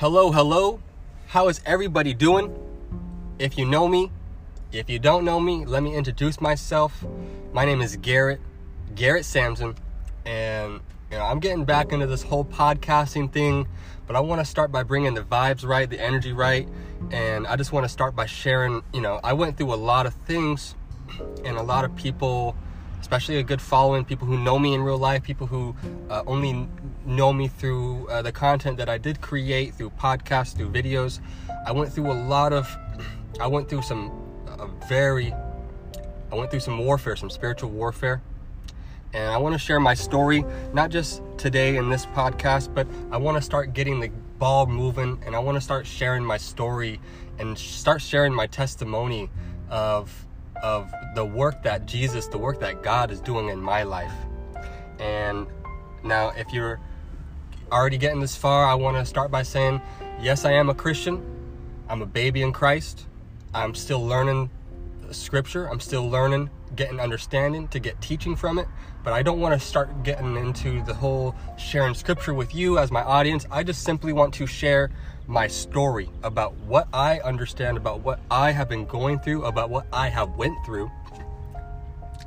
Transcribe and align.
Hello, 0.00 0.32
hello. 0.32 0.80
How 1.26 1.48
is 1.48 1.60
everybody 1.66 2.14
doing? 2.14 2.56
If 3.38 3.58
you 3.58 3.66
know 3.66 3.86
me, 3.86 4.10
if 4.72 4.88
you 4.88 4.98
don't 4.98 5.26
know 5.26 5.38
me, 5.38 5.66
let 5.66 5.82
me 5.82 5.94
introduce 5.94 6.40
myself. 6.40 7.04
My 7.52 7.66
name 7.66 7.82
is 7.82 7.96
Garrett, 7.96 8.40
Garrett 8.94 9.26
Samson, 9.26 9.74
and 10.24 10.80
you 11.10 11.18
know, 11.18 11.24
I'm 11.24 11.38
getting 11.38 11.66
back 11.66 11.92
into 11.92 12.06
this 12.06 12.22
whole 12.22 12.46
podcasting 12.46 13.30
thing, 13.30 13.68
but 14.06 14.16
I 14.16 14.20
want 14.20 14.40
to 14.40 14.46
start 14.46 14.72
by 14.72 14.84
bringing 14.84 15.12
the 15.12 15.20
vibes 15.20 15.66
right, 15.66 15.90
the 15.90 16.00
energy 16.00 16.32
right, 16.32 16.66
and 17.10 17.46
I 17.46 17.56
just 17.56 17.70
want 17.70 17.84
to 17.84 17.90
start 17.90 18.16
by 18.16 18.24
sharing, 18.24 18.82
you 18.94 19.02
know, 19.02 19.20
I 19.22 19.34
went 19.34 19.58
through 19.58 19.74
a 19.74 19.76
lot 19.76 20.06
of 20.06 20.14
things 20.14 20.76
and 21.44 21.58
a 21.58 21.62
lot 21.62 21.84
of 21.84 21.94
people 21.94 22.56
especially 23.00 23.38
a 23.38 23.42
good 23.42 23.60
following, 23.60 24.04
people 24.04 24.26
who 24.26 24.38
know 24.38 24.58
me 24.58 24.74
in 24.74 24.82
real 24.82 24.98
life, 24.98 25.22
people 25.22 25.46
who 25.46 25.74
uh, 26.10 26.22
only 26.26 26.68
know 27.06 27.32
me 27.32 27.48
through 27.48 28.08
uh, 28.08 28.22
the 28.22 28.32
content 28.32 28.76
that 28.78 28.88
I 28.88 28.98
did 28.98 29.20
create 29.20 29.74
through 29.74 29.90
podcasts, 29.90 30.56
through 30.56 30.70
videos. 30.70 31.20
I 31.66 31.72
went 31.72 31.92
through 31.92 32.10
a 32.10 32.14
lot 32.14 32.52
of, 32.52 32.68
I 33.40 33.46
went 33.46 33.68
through 33.68 33.82
some 33.82 34.12
very, 34.88 35.32
I 36.30 36.34
went 36.34 36.50
through 36.50 36.60
some 36.60 36.78
warfare, 36.78 37.16
some 37.16 37.30
spiritual 37.30 37.70
warfare. 37.70 38.22
And 39.12 39.32
I 39.32 39.38
want 39.38 39.54
to 39.54 39.58
share 39.58 39.80
my 39.80 39.94
story, 39.94 40.44
not 40.72 40.90
just 40.90 41.22
today 41.36 41.76
in 41.76 41.90
this 41.90 42.06
podcast, 42.06 42.72
but 42.72 42.86
I 43.10 43.16
want 43.16 43.36
to 43.36 43.42
start 43.42 43.74
getting 43.74 43.98
the 43.98 44.08
ball 44.38 44.66
moving 44.66 45.20
and 45.26 45.34
I 45.34 45.40
want 45.40 45.56
to 45.56 45.60
start 45.60 45.86
sharing 45.86 46.24
my 46.24 46.36
story 46.36 47.00
and 47.38 47.58
start 47.58 48.02
sharing 48.02 48.32
my 48.32 48.46
testimony 48.46 49.28
of 49.68 50.26
of 50.62 50.92
the 51.14 51.24
work 51.24 51.62
that 51.62 51.86
Jesus, 51.86 52.26
the 52.26 52.38
work 52.38 52.60
that 52.60 52.82
God 52.82 53.10
is 53.10 53.20
doing 53.20 53.48
in 53.48 53.60
my 53.60 53.82
life. 53.82 54.12
And 54.98 55.46
now, 56.04 56.30
if 56.36 56.52
you're 56.52 56.78
already 57.70 57.98
getting 57.98 58.20
this 58.20 58.36
far, 58.36 58.64
I 58.64 58.74
want 58.74 58.96
to 58.96 59.04
start 59.04 59.30
by 59.30 59.42
saying, 59.42 59.80
yes, 60.20 60.44
I 60.44 60.52
am 60.52 60.70
a 60.70 60.74
Christian. 60.74 61.22
I'm 61.88 62.02
a 62.02 62.06
baby 62.06 62.42
in 62.42 62.52
Christ. 62.52 63.06
I'm 63.54 63.74
still 63.74 64.04
learning 64.04 64.50
scripture. 65.10 65.66
I'm 65.68 65.80
still 65.80 66.08
learning, 66.08 66.50
getting 66.76 67.00
understanding 67.00 67.68
to 67.68 67.80
get 67.80 68.00
teaching 68.00 68.36
from 68.36 68.58
it. 68.58 68.68
But 69.02 69.12
I 69.12 69.22
don't 69.22 69.40
want 69.40 69.58
to 69.58 69.66
start 69.66 70.02
getting 70.02 70.36
into 70.36 70.82
the 70.84 70.94
whole 70.94 71.34
sharing 71.58 71.94
scripture 71.94 72.34
with 72.34 72.54
you 72.54 72.78
as 72.78 72.90
my 72.90 73.02
audience. 73.02 73.46
I 73.50 73.62
just 73.62 73.82
simply 73.82 74.12
want 74.12 74.34
to 74.34 74.46
share 74.46 74.90
my 75.26 75.46
story 75.46 76.10
about 76.22 76.54
what 76.56 76.88
I 76.92 77.20
understand 77.20 77.76
about 77.76 78.00
what 78.00 78.20
I 78.30 78.50
have 78.50 78.68
been 78.68 78.84
going 78.84 79.20
through, 79.20 79.44
about 79.44 79.70
what 79.70 79.86
I 79.92 80.08
have 80.08 80.36
went 80.36 80.64
through 80.66 80.90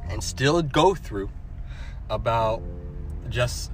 and 0.10 0.24
still 0.24 0.62
go 0.62 0.96
through 0.96 1.30
about 2.10 2.62
just 3.30 3.72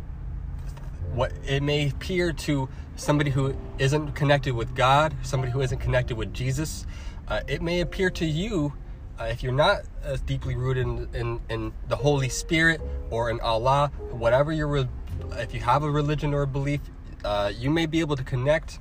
what 1.13 1.31
it 1.45 1.63
may 1.63 1.89
appear 1.89 2.31
to 2.33 2.69
somebody 2.95 3.31
who 3.31 3.55
isn't 3.77 4.11
connected 4.11 4.53
with 4.53 4.75
God, 4.75 5.13
somebody 5.23 5.51
who 5.51 5.61
isn't 5.61 5.79
connected 5.79 6.17
with 6.17 6.33
Jesus. 6.33 6.85
Uh, 7.27 7.41
it 7.47 7.61
may 7.61 7.81
appear 7.81 8.09
to 8.09 8.25
you, 8.25 8.73
uh, 9.19 9.25
if 9.25 9.43
you're 9.43 9.51
not 9.51 9.81
as 10.03 10.21
deeply 10.21 10.55
rooted 10.55 10.85
in, 10.85 11.07
in, 11.13 11.39
in, 11.49 11.73
the 11.87 11.95
Holy 11.95 12.29
Spirit 12.29 12.81
or 13.09 13.29
in 13.29 13.39
Allah, 13.41 13.91
whatever 14.11 14.51
your, 14.51 14.67
re- 14.67 14.89
if 15.37 15.53
you 15.53 15.59
have 15.59 15.83
a 15.83 15.89
religion 15.89 16.33
or 16.33 16.43
a 16.43 16.47
belief, 16.47 16.81
uh, 17.23 17.51
you 17.55 17.69
may 17.69 17.85
be 17.85 17.99
able 17.99 18.15
to 18.15 18.23
connect 18.23 18.79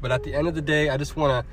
but 0.00 0.12
at 0.12 0.22
the 0.22 0.34
end 0.34 0.48
of 0.48 0.54
the 0.54 0.62
day, 0.62 0.88
I 0.88 0.96
just 0.96 1.16
want 1.16 1.46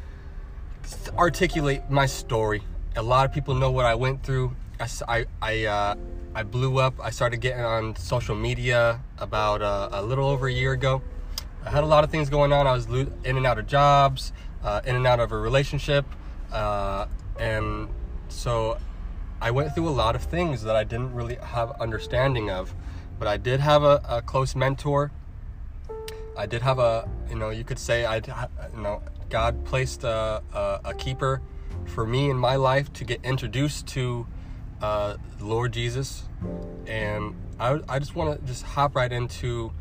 to 0.84 1.14
articulate 1.16 1.90
my 1.90 2.06
story. 2.06 2.62
A 2.96 3.02
lot 3.02 3.26
of 3.26 3.34
people 3.34 3.56
know 3.56 3.72
what 3.72 3.86
I 3.86 3.96
went 3.96 4.24
through. 4.24 4.56
I, 4.80 4.88
I, 5.08 5.26
I, 5.42 5.66
uh, 5.66 5.96
I 6.36 6.44
blew 6.44 6.80
up. 6.80 6.96
I 7.02 7.10
started 7.10 7.38
getting 7.42 7.64
on 7.64 7.96
social 7.96 8.36
media 8.36 9.00
about 9.18 9.62
uh, 9.62 9.90
a 9.92 10.02
little 10.02 10.28
over 10.28 10.48
a 10.48 10.52
year 10.52 10.72
ago. 10.72 11.02
I 11.66 11.70
had 11.70 11.84
a 11.84 11.88
lot 11.88 12.04
of 12.04 12.10
things 12.10 12.30
going 12.30 12.52
on. 12.52 12.68
I 12.68 12.74
was 12.74 12.88
in 12.88 13.38
and 13.38 13.46
out 13.46 13.60
of 13.60 13.68
jobs, 13.68 14.34
uh, 14.64 14.82
in 14.86 14.96
and 14.96 15.08
out 15.08 15.20
of 15.20 15.32
a 15.32 15.38
relationship. 15.38 16.06
Uh, 16.52 17.06
and 17.40 17.88
so 18.30 18.78
I 19.42 19.52
went 19.52 19.74
through 19.76 19.88
a 19.88 19.92
lot 19.92 20.16
of 20.16 20.24
things 20.24 20.64
that 20.64 20.76
I 20.76 20.84
didn't 20.84 21.14
really 21.14 21.36
have 21.36 21.72
understanding 21.80 22.50
of. 22.50 22.74
But 23.20 23.28
I 23.28 23.38
did 23.38 23.60
have 23.60 23.84
a, 23.84 24.02
a 24.08 24.22
close 24.22 24.56
mentor 24.56 25.12
I 26.36 26.46
did 26.48 26.62
have 26.64 26.80
a, 26.80 27.08
you 27.30 27.36
know, 27.36 27.50
you 27.50 27.64
could 27.64 27.78
say 27.78 28.06
I, 28.06 28.16
you 28.18 28.82
know, 28.82 29.02
God 29.30 29.64
placed 29.66 30.04
a, 30.04 30.42
a, 30.54 30.80
a, 30.86 30.94
keeper 30.96 31.42
for 31.86 32.06
me 32.06 32.30
in 32.30 32.38
my 32.38 32.56
life 32.56 32.92
to 32.94 33.04
get 33.04 33.24
introduced 33.24 33.88
to 33.90 34.26
uh, 34.84 35.18
Lord 35.40 35.72
Jesus, 35.72 36.26
and 36.86 37.36
I, 37.60 37.80
I 37.88 38.00
just 38.00 38.16
want 38.16 38.40
to 38.40 38.46
just 38.46 38.64
hop 38.64 38.96
right 38.96 39.12
into. 39.12 39.72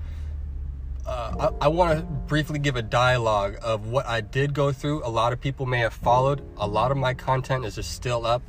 Uh, 1.04 1.50
I, 1.60 1.64
I 1.66 1.68
want 1.68 1.98
to 1.98 2.04
briefly 2.04 2.60
give 2.60 2.76
a 2.76 2.82
dialogue 2.82 3.56
of 3.60 3.88
what 3.88 4.06
I 4.06 4.20
did 4.20 4.54
go 4.54 4.70
through. 4.70 5.04
A 5.04 5.10
lot 5.10 5.32
of 5.32 5.40
people 5.40 5.66
may 5.66 5.80
have 5.80 5.92
followed. 5.92 6.42
A 6.56 6.66
lot 6.66 6.92
of 6.92 6.96
my 6.96 7.12
content 7.12 7.64
is 7.64 7.74
just 7.74 7.90
still 7.90 8.24
up 8.24 8.42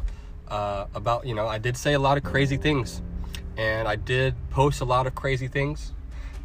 uh, 0.48 0.86
about, 0.94 1.26
you 1.26 1.34
know, 1.34 1.48
I 1.48 1.58
did 1.58 1.76
say 1.76 1.94
a 1.94 2.00
lot 2.00 2.18
of 2.18 2.24
crazy 2.24 2.58
things, 2.58 3.02
and 3.58 3.88
I 3.88 3.96
did 3.96 4.36
post 4.52 4.82
a 4.82 4.86
lot 4.86 5.08
of 5.08 5.16
crazy 5.16 5.48
things 5.48 5.94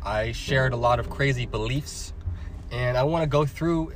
I 0.02 0.32
shared 0.32 0.72
a 0.72 0.76
lot 0.76 1.00
of 1.00 1.10
crazy 1.10 1.46
beliefs, 1.46 2.12
and 2.70 2.96
I 2.96 3.02
want 3.02 3.22
to 3.22 3.26
go 3.28 3.44
through, 3.44 3.92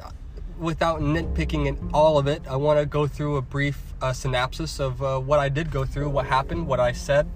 without 0.58 1.00
nitpicking 1.00 1.66
in 1.66 1.90
all 1.94 2.18
of 2.18 2.26
it, 2.26 2.42
I 2.48 2.56
want 2.56 2.80
to 2.80 2.86
go 2.86 3.06
through 3.06 3.36
a 3.36 3.42
brief 3.42 3.91
uh, 4.02 4.12
synopsis 4.12 4.80
of 4.80 5.02
uh, 5.02 5.18
what 5.18 5.38
I 5.38 5.48
did 5.48 5.70
go 5.70 5.84
through, 5.84 6.10
what 6.10 6.26
happened, 6.26 6.66
what 6.66 6.80
I 6.80 6.92
said, 6.92 7.28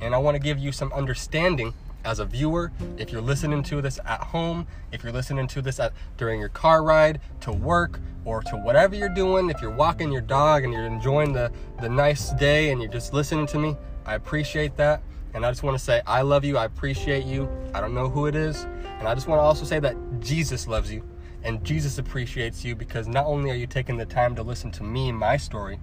and 0.00 0.14
I 0.14 0.18
want 0.18 0.34
to 0.34 0.40
give 0.40 0.58
you 0.58 0.72
some 0.72 0.92
understanding 0.92 1.72
as 2.04 2.18
a 2.18 2.24
viewer. 2.24 2.72
If 2.96 3.12
you're 3.12 3.22
listening 3.22 3.62
to 3.64 3.80
this 3.80 4.00
at 4.04 4.20
home, 4.20 4.66
if 4.92 5.02
you're 5.02 5.12
listening 5.12 5.46
to 5.48 5.62
this 5.62 5.78
at 5.78 5.92
during 6.16 6.40
your 6.40 6.48
car 6.48 6.82
ride 6.82 7.20
to 7.40 7.52
work 7.52 8.00
or 8.24 8.42
to 8.42 8.56
whatever 8.56 8.94
you're 8.96 9.08
doing, 9.08 9.48
if 9.48 9.62
you're 9.62 9.70
walking 9.70 10.10
your 10.10 10.20
dog 10.20 10.64
and 10.64 10.72
you're 10.72 10.84
enjoying 10.84 11.32
the 11.32 11.52
the 11.80 11.88
nice 11.88 12.32
day 12.32 12.70
and 12.70 12.82
you're 12.82 12.90
just 12.90 13.12
listening 13.12 13.46
to 13.46 13.58
me, 13.58 13.76
I 14.04 14.14
appreciate 14.14 14.76
that. 14.76 15.02
And 15.34 15.44
I 15.46 15.50
just 15.50 15.62
want 15.62 15.78
to 15.78 15.84
say, 15.84 16.00
I 16.06 16.22
love 16.22 16.44
you. 16.44 16.56
I 16.56 16.64
appreciate 16.64 17.24
you. 17.24 17.48
I 17.74 17.80
don't 17.80 17.94
know 17.94 18.08
who 18.08 18.26
it 18.26 18.34
is. 18.34 18.64
And 18.98 19.06
I 19.06 19.14
just 19.14 19.28
want 19.28 19.38
to 19.38 19.42
also 19.42 19.64
say 19.64 19.78
that 19.78 19.94
Jesus 20.20 20.66
loves 20.66 20.92
you 20.92 21.04
and 21.44 21.62
Jesus 21.64 21.98
appreciates 21.98 22.64
you 22.64 22.74
because 22.74 23.06
not 23.06 23.26
only 23.26 23.50
are 23.50 23.54
you 23.54 23.66
taking 23.66 23.96
the 23.96 24.06
time 24.06 24.34
to 24.34 24.42
listen 24.42 24.70
to 24.72 24.82
me 24.82 25.08
and 25.08 25.18
my 25.18 25.36
story, 25.36 25.78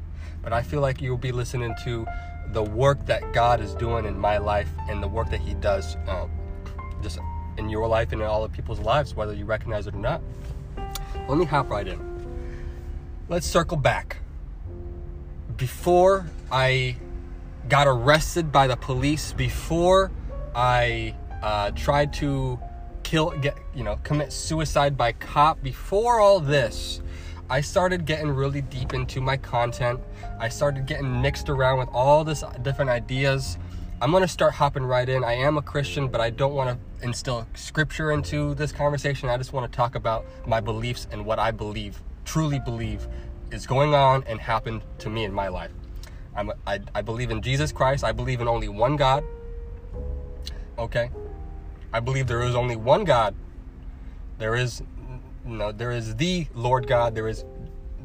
but 0.46 0.54
I 0.54 0.62
feel 0.62 0.80
like 0.80 1.02
you'll 1.02 1.18
be 1.18 1.32
listening 1.32 1.74
to 1.84 2.06
the 2.54 2.62
work 2.62 3.04
that 3.08 3.34
God 3.34 3.60
is 3.60 3.74
doing 3.74 4.06
in 4.06 4.18
my 4.18 4.38
life 4.38 4.70
and 4.88 5.02
the 5.02 5.08
work 5.08 5.32
that 5.32 5.42
He 5.42 5.56
does 5.56 5.98
um, 6.08 6.30
just 7.02 7.18
in 7.58 7.68
your 7.68 7.88
life 7.88 8.12
and 8.12 8.22
in 8.22 8.28
all 8.28 8.44
of 8.44 8.52
people's 8.52 8.80
lives, 8.80 9.16
whether 9.16 9.34
you 9.34 9.44
recognize 9.44 9.88
it 9.88 9.96
or 9.96 10.00
not. 10.00 10.22
Let 11.28 11.40
me 11.40 11.46
hop 11.46 11.72
right 11.72 11.88
in. 11.88 12.00
Let's 13.28 13.48
circle 13.48 13.76
back. 13.76 14.18
Before 15.58 16.28
I 16.52 16.96
got 17.68 17.88
arrested 17.88 18.52
by 18.52 18.68
the 18.68 18.76
police 18.76 19.34
before 19.34 20.12
I 20.54 21.16
uh, 21.42 21.72
tried 21.72 22.14
to 22.14 22.60
kill, 23.02 23.32
get 23.32 23.58
you 23.74 23.84
know, 23.84 24.00
commit 24.04 24.32
suicide 24.32 24.96
by 24.96 25.14
cop. 25.14 25.64
Before 25.64 26.20
all 26.20 26.40
this, 26.40 27.02
I 27.50 27.62
started 27.62 28.06
getting 28.06 28.32
really 28.32 28.62
deep 28.62 28.94
into 28.94 29.22
my 29.22 29.38
content. 29.38 30.00
I 30.40 30.50
started 30.50 30.88
getting 30.88 31.22
mixed 31.22 31.48
around 31.48 31.78
with 31.78 31.90
all 31.94 32.24
this 32.24 32.44
different 32.64 32.90
ideas. 32.90 33.58
I'm 34.02 34.12
gonna 34.12 34.28
start 34.28 34.54
hopping 34.54 34.84
right 34.84 35.08
in. 35.08 35.24
I 35.24 35.34
am 35.34 35.58
a 35.58 35.62
Christian, 35.62 36.08
but 36.08 36.20
I 36.22 36.32
don't 36.32 36.54
want 36.54 36.72
to 36.72 37.06
instill 37.06 37.48
scripture 37.54 38.12
into 38.12 38.56
this 38.56 38.72
conversation. 38.72 39.30
I 39.30 39.38
just 39.38 39.54
want 39.54 39.72
to 39.72 39.76
talk 39.76 39.94
about 39.94 40.26
my 40.48 40.60
beliefs 40.60 41.08
and 41.12 41.24
what 41.24 41.38
I 41.38 41.52
believe, 41.52 42.02
truly 42.26 42.60
believe, 42.60 43.08
is 43.52 43.68
going 43.68 43.94
on 43.94 44.24
and 44.26 44.40
happened 44.40 44.82
to 45.00 45.10
me 45.10 45.24
in 45.24 45.32
my 45.32 45.48
life. 45.48 45.72
I'm, 46.36 46.52
I, 46.66 46.80
I 46.96 47.02
believe 47.04 47.30
in 47.30 47.42
Jesus 47.42 47.72
Christ. 47.72 48.04
I 48.04 48.12
believe 48.12 48.42
in 48.42 48.48
only 48.48 48.70
one 48.70 48.96
God. 48.96 49.24
Okay? 50.78 51.12
I 51.94 52.00
believe 52.00 52.28
there 52.28 52.42
is 52.42 52.56
only 52.56 52.76
one 52.76 53.06
God. 53.06 53.36
There 54.40 54.56
is, 54.56 54.82
you 55.48 55.58
know, 55.58 55.72
there 55.72 55.92
is 55.92 56.16
the 56.16 56.48
Lord 56.54 56.88
God. 56.88 57.16
There 57.16 57.28
is, 57.28 57.46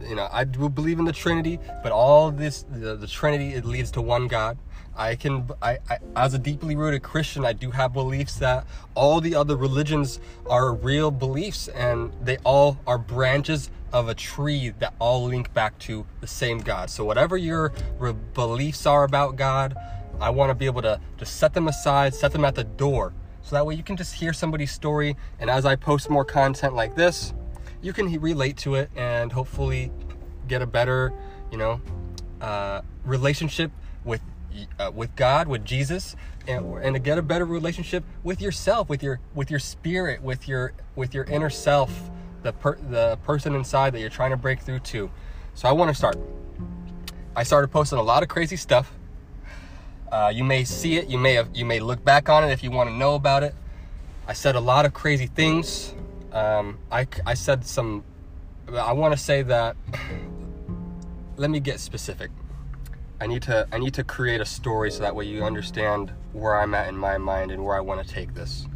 you 0.01 0.15
know, 0.15 0.29
I 0.31 0.45
do 0.45 0.69
believe 0.69 0.99
in 0.99 1.05
the 1.05 1.13
Trinity, 1.13 1.59
but 1.83 1.93
all 1.93 2.31
this, 2.31 2.65
the, 2.71 2.97
the 2.97 3.07
Trinity, 3.07 3.55
it 3.55 3.65
leads 3.65 3.91
to 3.93 4.03
one 4.03 4.29
God. 4.29 4.59
I 4.97 5.15
can, 5.15 5.49
I, 5.63 5.79
I, 5.89 5.99
as 6.17 6.35
a 6.35 6.39
deeply 6.39 6.77
rooted 6.77 7.03
Christian, 7.03 7.47
I 7.47 7.53
do 7.53 7.71
have 7.71 7.93
beliefs 7.93 8.37
that 8.37 8.67
all 8.95 9.21
the 9.21 9.35
other 9.35 9.57
religions 9.57 10.21
are 10.47 10.75
real 10.75 11.11
beliefs 11.11 11.69
and 11.69 12.13
they 12.23 12.37
all 12.39 12.79
are 12.87 12.99
branches 12.99 13.71
of 13.93 14.09
a 14.09 14.15
tree 14.15 14.71
that 14.79 14.95
all 14.99 15.25
link 15.25 15.53
back 15.55 15.79
to 15.81 16.05
the 16.21 16.27
same 16.27 16.59
God. 16.59 16.91
So 16.91 17.05
whatever 17.05 17.37
your 17.37 17.71
beliefs 18.35 18.85
are 18.85 19.05
about 19.05 19.37
God, 19.37 19.75
I 20.21 20.31
want 20.31 20.51
to 20.51 20.55
be 20.55 20.67
able 20.67 20.83
to 20.83 21.01
just 21.17 21.37
set 21.37 21.55
them 21.55 21.67
aside, 21.67 22.15
set 22.15 22.33
them 22.33 22.45
at 22.45 22.55
the 22.55 22.65
door. 22.65 23.15
So 23.51 23.57
that 23.57 23.67
way 23.67 23.75
you 23.75 23.83
can 23.83 23.97
just 23.97 24.15
hear 24.15 24.33
somebody's 24.33 24.71
story 24.71 25.17
and 25.41 25.51
as 25.51 25.67
I 25.67 25.75
post 25.75 26.09
more 26.09 26.25
content 26.25 26.77
like 26.77 26.95
this, 26.95 27.35
you 27.83 27.93
can 27.93 28.07
relate 28.21 28.57
to 28.59 28.77
it 28.77 28.93
and 28.95 29.33
hopefully 29.33 29.91
get 30.47 30.63
a 30.63 30.67
better, 30.67 31.13
you 31.51 31.59
know, 31.59 31.81
uh, 32.41 32.83
relationship 33.05 33.73
with 34.05 34.21
uh, 34.79 34.93
with 34.95 35.17
God, 35.17 35.49
with 35.49 35.65
Jesus, 35.65 36.15
and, 36.47 36.65
and 36.77 36.95
to 36.95 37.01
get 37.01 37.19
a 37.19 37.23
better 37.23 37.45
relationship 37.45 38.05
with 38.23 38.41
yourself, 38.41 38.89
with 38.89 39.03
your 39.03 39.19
with 39.35 39.51
your 39.51 39.59
spirit, 39.59 40.23
with 40.23 40.47
your 40.47 40.73
with 40.95 41.13
your 41.13 41.25
inner 41.25 41.51
self, 41.51 42.09
the 42.45 42.53
per- 42.53 42.79
the 42.89 43.19
person 43.25 43.57
inside 43.57 43.95
that 43.95 44.01
you're 44.01 44.11
trying 44.11 44.31
to 44.31 44.37
break 44.37 44.61
through 44.61 44.79
to. 44.79 45.11
So 45.55 45.69
I 45.69 45.73
want 45.73 45.89
to 45.89 45.95
start. 45.97 46.17
I 47.35 47.43
started 47.43 47.73
posting 47.73 47.99
a 47.99 48.03
lot 48.03 48.23
of 48.23 48.29
crazy 48.29 48.55
stuff. 48.55 48.93
Uh, 50.11 50.33
you 50.35 50.45
may 50.45 50.65
see 50.65 50.97
it. 50.97 51.09
You 51.09 51.19
may 51.19 51.35
have. 51.35 51.49
You 51.55 51.65
may 51.65 51.81
look 51.81 52.05
back 52.05 52.29
on 52.29 52.45
it 52.45 52.53
if 52.53 52.65
you 52.65 52.71
want 52.71 52.91
to 52.91 52.95
know 52.95 53.15
about 53.15 53.43
it. 53.43 53.55
I 54.27 54.33
said 54.33 54.57
a 54.57 54.61
lot 54.61 54.87
of 54.87 54.93
crazy 54.93 55.27
things. 55.27 55.95
Um, 56.33 56.79
I 56.91 57.07
I 57.27 57.35
said 57.35 57.65
some. 57.65 58.05
I 58.73 58.93
want 58.93 59.13
to 59.13 59.19
say 59.19 59.43
that. 59.43 59.77
let 61.37 61.49
me 61.51 61.59
get 61.59 61.81
specific. 61.81 62.31
I 63.21 63.27
need 63.27 63.43
to 63.43 63.67
I 63.73 63.79
need 63.79 63.95
to 63.95 64.05
create 64.05 64.41
a 64.41 64.45
story 64.45 64.91
so 64.91 65.01
that 65.01 65.15
way 65.15 65.25
you 65.25 65.45
understand 65.45 66.13
where 66.33 66.57
I'm 66.59 66.75
at 66.75 66.89
in 66.89 66.97
my 66.97 67.19
mind 67.19 67.51
and 67.51 67.65
where 67.65 67.77
I 67.77 67.81
want 67.81 68.07
to 68.07 68.15
take 68.15 68.35
this. 68.35 68.67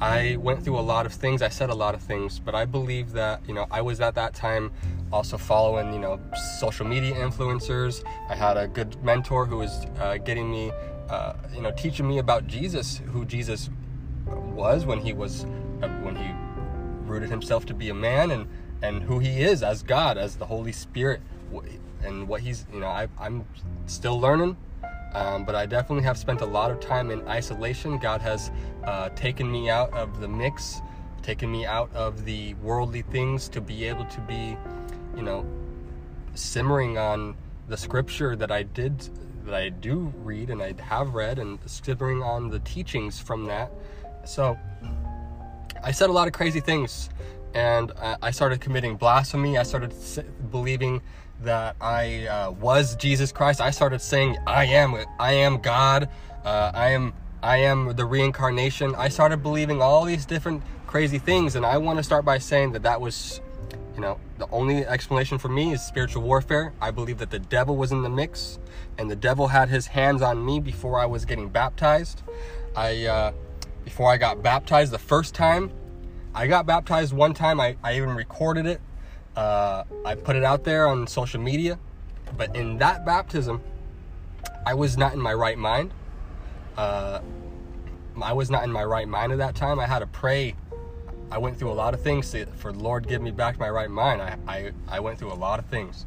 I 0.00 0.36
went 0.36 0.64
through 0.64 0.78
a 0.78 0.80
lot 0.80 1.04
of 1.04 1.12
things. 1.12 1.42
I 1.42 1.50
said 1.50 1.68
a 1.68 1.74
lot 1.74 1.94
of 1.94 2.02
things, 2.02 2.38
but 2.38 2.54
I 2.54 2.64
believe 2.64 3.12
that 3.12 3.42
you 3.46 3.54
know 3.54 3.66
I 3.70 3.82
was 3.82 4.00
at 4.00 4.14
that 4.14 4.34
time 4.34 4.72
also 5.12 5.36
following 5.36 5.92
you 5.92 5.98
know 5.98 6.20
social 6.58 6.86
media 6.86 7.14
influencers. 7.14 8.04
I 8.28 8.34
had 8.34 8.56
a 8.56 8.68
good 8.68 9.02
mentor 9.02 9.46
who 9.46 9.58
was 9.58 9.86
uh, 9.98 10.18
getting 10.18 10.50
me, 10.50 10.72
uh, 11.08 11.34
you 11.54 11.62
know, 11.62 11.72
teaching 11.72 12.06
me 12.06 12.18
about 12.18 12.46
Jesus, 12.46 13.00
who 13.06 13.24
Jesus 13.24 13.70
was 14.26 14.84
when 14.84 15.00
he 15.00 15.12
was 15.12 15.44
uh, 15.82 15.88
when 16.02 16.16
he 16.16 16.30
rooted 17.10 17.30
himself 17.30 17.66
to 17.66 17.74
be 17.74 17.88
a 17.90 17.94
man, 17.94 18.30
and 18.30 18.48
and 18.82 19.02
who 19.02 19.18
he 19.18 19.42
is 19.42 19.62
as 19.62 19.82
God, 19.82 20.16
as 20.16 20.36
the 20.36 20.46
Holy 20.46 20.72
Spirit 20.72 21.20
and 22.04 22.26
what 22.28 22.40
he's 22.40 22.66
you 22.72 22.80
know 22.80 22.86
I, 22.86 23.08
i'm 23.18 23.44
still 23.86 24.20
learning 24.20 24.56
um, 25.12 25.44
but 25.44 25.54
i 25.54 25.66
definitely 25.66 26.04
have 26.04 26.18
spent 26.18 26.40
a 26.40 26.46
lot 26.46 26.70
of 26.70 26.80
time 26.80 27.10
in 27.10 27.26
isolation 27.28 27.98
god 27.98 28.20
has 28.20 28.50
uh, 28.84 29.08
taken 29.10 29.50
me 29.50 29.68
out 29.68 29.92
of 29.92 30.20
the 30.20 30.28
mix 30.28 30.80
taken 31.22 31.50
me 31.50 31.66
out 31.66 31.92
of 31.94 32.24
the 32.24 32.54
worldly 32.54 33.02
things 33.02 33.48
to 33.50 33.60
be 33.60 33.84
able 33.84 34.04
to 34.06 34.20
be 34.22 34.56
you 35.20 35.26
know 35.26 35.46
simmering 36.34 36.98
on 36.98 37.36
the 37.68 37.76
scripture 37.76 38.34
that 38.34 38.50
i 38.50 38.62
did 38.62 38.98
that 39.44 39.54
i 39.54 39.68
do 39.68 40.12
read 40.24 40.50
and 40.50 40.62
i 40.62 40.74
have 40.82 41.14
read 41.14 41.38
and 41.38 41.58
simmering 41.66 42.22
on 42.22 42.48
the 42.50 42.58
teachings 42.60 43.20
from 43.20 43.44
that 43.44 43.70
so 44.24 44.58
i 45.84 45.92
said 45.92 46.10
a 46.10 46.12
lot 46.12 46.26
of 46.26 46.32
crazy 46.32 46.60
things 46.60 47.10
and 47.54 47.92
I 48.22 48.30
started 48.30 48.60
committing 48.60 48.96
blasphemy. 48.96 49.58
I 49.58 49.64
started 49.64 49.92
believing 50.50 51.02
that 51.42 51.76
I 51.80 52.26
uh, 52.26 52.50
was 52.52 52.96
Jesus 52.96 53.32
Christ. 53.32 53.60
I 53.60 53.70
started 53.70 54.00
saying, 54.00 54.36
"I 54.46 54.66
am, 54.66 54.96
I 55.18 55.32
am 55.32 55.58
God. 55.58 56.08
Uh, 56.44 56.70
I 56.74 56.90
am, 56.90 57.12
I 57.42 57.58
am 57.58 57.96
the 57.96 58.04
reincarnation." 58.04 58.94
I 58.94 59.08
started 59.08 59.42
believing 59.42 59.82
all 59.82 60.04
these 60.04 60.26
different 60.26 60.62
crazy 60.86 61.18
things, 61.18 61.56
and 61.56 61.64
I 61.64 61.78
want 61.78 61.98
to 61.98 62.02
start 62.02 62.24
by 62.24 62.38
saying 62.38 62.72
that 62.72 62.82
that 62.82 63.00
was, 63.00 63.40
you 64.00 64.06
know, 64.06 64.18
the 64.38 64.48
only 64.50 64.86
explanation 64.86 65.36
for 65.36 65.48
me 65.48 65.72
is 65.72 65.82
spiritual 65.82 66.22
warfare. 66.22 66.72
I 66.80 66.90
believe 66.90 67.18
that 67.18 67.30
the 67.30 67.38
devil 67.38 67.76
was 67.76 67.92
in 67.92 68.02
the 68.02 68.08
mix, 68.08 68.58
and 68.96 69.10
the 69.10 69.16
devil 69.16 69.48
had 69.48 69.68
his 69.68 69.88
hands 69.88 70.22
on 70.22 70.44
me 70.44 70.58
before 70.58 70.98
I 70.98 71.06
was 71.06 71.26
getting 71.26 71.50
baptized. 71.50 72.22
I, 72.74 73.04
uh, 73.04 73.32
before 73.84 74.10
I 74.10 74.16
got 74.16 74.42
baptized 74.42 74.90
the 74.92 74.98
first 74.98 75.34
time, 75.34 75.70
I 76.34 76.46
got 76.46 76.64
baptized 76.64 77.12
one 77.12 77.34
time. 77.34 77.60
I, 77.60 77.76
I 77.84 77.96
even 77.96 78.10
recorded 78.10 78.64
it 78.64 78.80
uh, 79.36 79.84
I 80.04 80.14
put 80.14 80.36
it 80.36 80.44
out 80.44 80.64
there 80.64 80.86
on 80.86 81.06
social 81.06 81.40
media, 81.40 81.78
but 82.36 82.54
in 82.56 82.78
that 82.78 83.06
baptism, 83.06 83.62
I 84.66 84.74
was 84.74 84.96
not 84.96 85.12
in 85.12 85.20
my 85.20 85.32
right 85.34 85.58
mind. 85.58 85.92
Uh, 86.76 87.20
I 88.20 88.32
was 88.32 88.50
not 88.50 88.64
in 88.64 88.72
my 88.72 88.84
right 88.84 89.08
mind 89.08 89.32
at 89.32 89.38
that 89.38 89.54
time. 89.54 89.78
I 89.78 89.86
had 89.86 90.00
to 90.00 90.06
pray. 90.06 90.54
I 91.30 91.38
went 91.38 91.58
through 91.58 91.70
a 91.70 91.74
lot 91.74 91.94
of 91.94 92.00
things 92.00 92.30
to, 92.32 92.46
for 92.46 92.72
Lord 92.72 93.06
give 93.06 93.22
me 93.22 93.30
back 93.30 93.58
my 93.58 93.70
right 93.70 93.90
mind. 93.90 94.20
I, 94.20 94.36
I, 94.48 94.72
I 94.88 95.00
went 95.00 95.18
through 95.18 95.32
a 95.32 95.34
lot 95.34 95.58
of 95.58 95.66
things. 95.66 96.06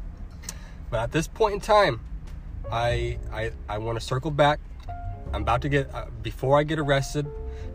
But 0.90 1.00
at 1.00 1.12
this 1.12 1.26
point 1.26 1.54
in 1.54 1.60
time, 1.60 2.00
I, 2.70 3.18
I, 3.32 3.52
I 3.68 3.78
want 3.78 3.98
to 3.98 4.04
circle 4.04 4.30
back. 4.30 4.60
I'm 5.32 5.42
about 5.42 5.62
to 5.62 5.68
get, 5.68 5.92
uh, 5.94 6.06
before 6.22 6.58
I 6.58 6.62
get 6.62 6.78
arrested, 6.78 7.26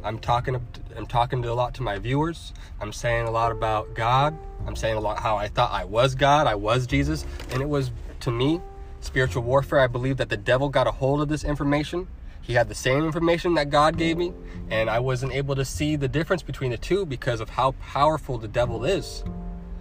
I'm 0.04 0.20
talking, 0.20 0.56
I'm 0.96 1.06
talking 1.08 1.42
to 1.42 1.52
a 1.52 1.54
lot 1.54 1.74
to 1.76 1.84
my 1.84 1.98
viewers. 1.98 2.54
I'm 2.80 2.94
saying 2.94 3.28
a 3.28 3.32
lot 3.32 3.52
about 3.52 3.94
God. 3.96 4.38
I'm 4.66 4.76
saying 4.76 4.96
a 4.96 5.00
lot 5.00 5.20
how 5.20 5.36
I 5.38 5.48
thought 5.48 5.72
I 5.72 5.86
was 5.86 6.16
God, 6.16 6.48
I 6.48 6.56
was 6.56 6.86
Jesus, 6.86 7.26
and 7.52 7.62
it 7.62 7.68
was 7.68 7.92
to 8.22 8.32
me 8.32 8.62
spiritual 9.02 9.44
warfare. 9.44 9.80
I 9.80 9.88
believe 9.88 10.18
that 10.18 10.30
the 10.30 10.38
devil 10.38 10.70
got 10.70 10.88
a 10.88 10.92
hold 10.92 11.22
of 11.22 11.30
this 11.30 11.44
information. 11.44 12.08
He 12.50 12.56
had 12.56 12.68
the 12.68 12.74
same 12.74 13.06
information 13.06 13.54
that 13.54 13.70
God 13.70 13.96
gave 13.96 14.18
me, 14.18 14.34
and 14.72 14.90
I 14.90 14.98
wasn't 14.98 15.34
able 15.34 15.54
to 15.54 15.64
see 15.64 15.96
the 15.96 16.08
difference 16.08 16.42
between 16.42 16.72
the 16.72 16.80
two 16.80 17.06
because 17.06 17.42
of 17.42 17.50
how 17.52 17.74
powerful 17.74 18.40
the 18.40 18.48
devil 18.48 18.86
is. 18.86 19.24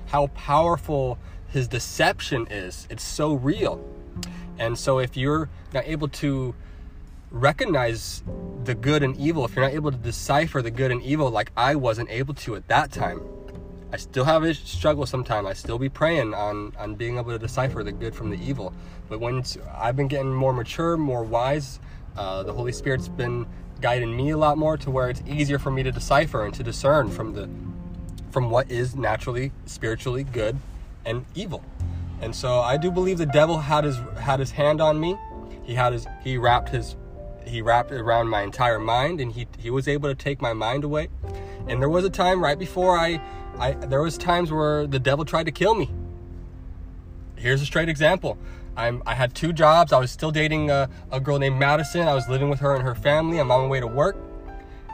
How 0.09 0.27
powerful 0.27 1.17
his 1.47 1.67
deception 1.67 2.47
is. 2.51 2.87
It's 2.91 3.03
so 3.03 3.33
real. 3.33 3.83
And 4.59 4.79
so 4.79 4.99
if 4.99 5.17
you're 5.17 5.49
not 5.73 5.87
able 5.87 6.09
to 6.09 6.55
recognize 7.31 8.23
the 8.65 8.75
good 8.75 9.03
and 9.03 9.17
evil, 9.17 9.47
if 9.47 9.57
you're 9.57 9.65
not 9.65 9.73
able 9.73 9.91
to 9.91 9.97
decipher 9.97 10.61
the 10.61 10.71
good 10.71 10.91
and 10.91 11.03
evil 11.03 11.31
like 11.31 11.51
I 11.57 11.75
wasn't 11.75 12.11
able 12.11 12.35
to 12.35 12.55
at 12.55 12.69
that 12.69 12.93
time, 12.93 13.23
I 13.95 13.97
still 13.97 14.25
have 14.25 14.43
a 14.43 14.53
struggle 14.53 15.07
sometimes. 15.07 15.47
I 15.47 15.55
still 15.55 15.79
be 15.79 15.89
praying 15.89 16.35
on 16.35 16.75
on 16.79 16.97
being 16.97 17.17
able 17.17 17.31
to 17.31 17.39
decipher 17.39 17.83
the 17.83 17.93
good 17.93 18.15
from 18.15 18.29
the 18.29 18.39
evil. 18.39 18.75
But 19.09 19.21
when 19.21 19.43
I've 19.75 19.97
been 19.97 20.09
getting 20.09 20.35
more 20.35 20.53
mature, 20.53 20.99
more 20.99 21.23
wise, 21.23 21.81
uh, 22.19 22.43
the 22.43 22.53
Holy 22.53 22.73
Spirit's 22.73 23.09
been 23.09 23.47
guiding 23.81 24.17
me 24.17 24.31
a 24.31 24.37
lot 24.37 24.59
more 24.59 24.77
to 24.77 24.91
where 24.91 25.09
it's 25.09 25.23
easier 25.27 25.59
for 25.59 25.71
me 25.71 25.85
to 25.85 25.93
decipher 25.93 26.45
and 26.45 26.53
to 26.55 26.65
discern 26.65 27.09
from 27.09 27.33
the 27.33 27.49
from 28.33 28.51
what 28.51 28.71
is 28.71 28.95
naturally 28.95 29.53
spiritually 29.67 30.25
good 30.25 30.59
and 31.07 31.25
evil. 31.35 31.65
And 32.21 32.35
so 32.35 32.61
I 32.61 32.77
do 32.77 32.91
believe 32.91 33.19
the 33.19 33.27
devil 33.27 33.59
had 33.59 33.85
his 33.85 33.97
had 34.19 34.41
his 34.41 34.51
hand 34.51 34.81
on 34.81 34.99
me. 34.99 35.17
He 35.63 35.75
had 35.75 35.93
his 35.93 36.07
he 36.25 36.37
wrapped 36.39 36.71
his 36.71 36.97
he 37.47 37.63
wrapped 37.63 37.93
it 37.93 38.01
around 38.01 38.29
my 38.29 38.43
entire 38.43 38.81
mind 38.81 39.21
and 39.21 39.33
he 39.33 39.47
he 39.57 39.71
was 39.71 39.87
able 39.87 40.09
to 40.09 40.15
take 40.15 40.43
my 40.43 40.53
mind 40.53 40.83
away. 40.83 41.09
And 41.69 41.81
there 41.81 41.89
was 41.89 42.05
a 42.05 42.11
time 42.11 42.43
right 42.43 42.59
before 42.59 42.99
I 42.99 43.21
I 43.59 43.73
there 43.73 44.03
was 44.03 44.19
times 44.19 44.51
where 44.51 44.89
the 44.89 44.99
devil 44.99 45.25
tried 45.25 45.47
to 45.47 45.53
kill 45.53 45.75
me. 45.77 45.89
Here's 47.37 47.63
a 47.63 47.67
straight 47.67 47.89
example. 47.89 48.37
I'm 48.79 49.03
I 49.07 49.15
had 49.15 49.35
two 49.35 49.53
jobs. 49.53 49.93
I 49.93 49.99
was 49.99 50.11
still 50.11 50.31
dating 50.31 50.71
a, 50.71 50.89
a 51.11 51.19
girl 51.19 51.39
named 51.39 51.59
Madison. 51.59 52.07
I 52.07 52.15
was 52.15 52.29
living 52.29 52.49
with 52.49 52.61
her 52.61 52.75
and 52.77 52.83
her 52.85 52.95
family. 52.95 53.39
I'm 53.39 53.51
on 53.51 53.63
my 53.63 53.67
way 53.67 53.81
to 53.81 53.87
work. 53.87 54.17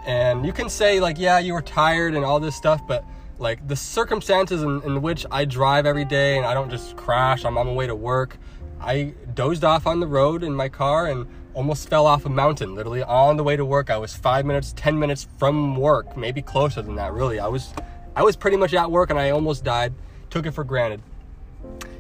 And 0.06 0.44
you 0.44 0.52
can 0.52 0.70
say 0.70 1.00
like, 1.00 1.18
yeah, 1.18 1.38
you 1.38 1.52
were 1.52 1.62
tired 1.62 2.14
and 2.14 2.24
all 2.24 2.40
this 2.40 2.56
stuff, 2.56 2.80
but 2.88 3.04
like 3.38 3.66
the 3.68 3.76
circumstances 3.76 4.62
in, 4.62 4.82
in 4.84 5.02
which 5.02 5.26
I 5.30 5.44
drive 5.44 5.84
every 5.84 6.06
day 6.06 6.38
and 6.38 6.46
I 6.46 6.54
don't 6.54 6.70
just 6.70 6.96
crash. 6.96 7.44
I'm 7.44 7.58
on 7.58 7.66
my 7.66 7.72
way 7.72 7.86
to 7.86 7.94
work. 7.94 8.38
I 8.80 9.12
dozed 9.34 9.64
off 9.64 9.86
on 9.86 10.00
the 10.00 10.06
road 10.06 10.42
in 10.42 10.54
my 10.54 10.68
car 10.70 11.06
and 11.06 11.26
almost 11.52 11.88
fell 11.88 12.06
off 12.06 12.24
a 12.24 12.28
mountain 12.30 12.74
literally 12.74 13.02
on 13.02 13.36
the 13.36 13.44
way 13.44 13.56
to 13.56 13.64
work. 13.66 13.90
I 13.90 13.98
was 13.98 14.14
five 14.14 14.46
minutes, 14.46 14.72
10 14.76 14.98
minutes 14.98 15.28
from 15.38 15.76
work, 15.76 16.16
maybe 16.16 16.40
closer 16.40 16.80
than 16.80 16.96
that, 16.96 17.12
really. 17.12 17.38
I 17.38 17.48
was 17.48 17.74
I 18.16 18.22
was 18.22 18.34
pretty 18.36 18.56
much 18.56 18.72
at 18.72 18.90
work 18.90 19.10
and 19.10 19.18
I 19.18 19.30
almost 19.30 19.62
died, 19.62 19.92
took 20.30 20.46
it 20.46 20.52
for 20.52 20.64
granted. 20.64 21.02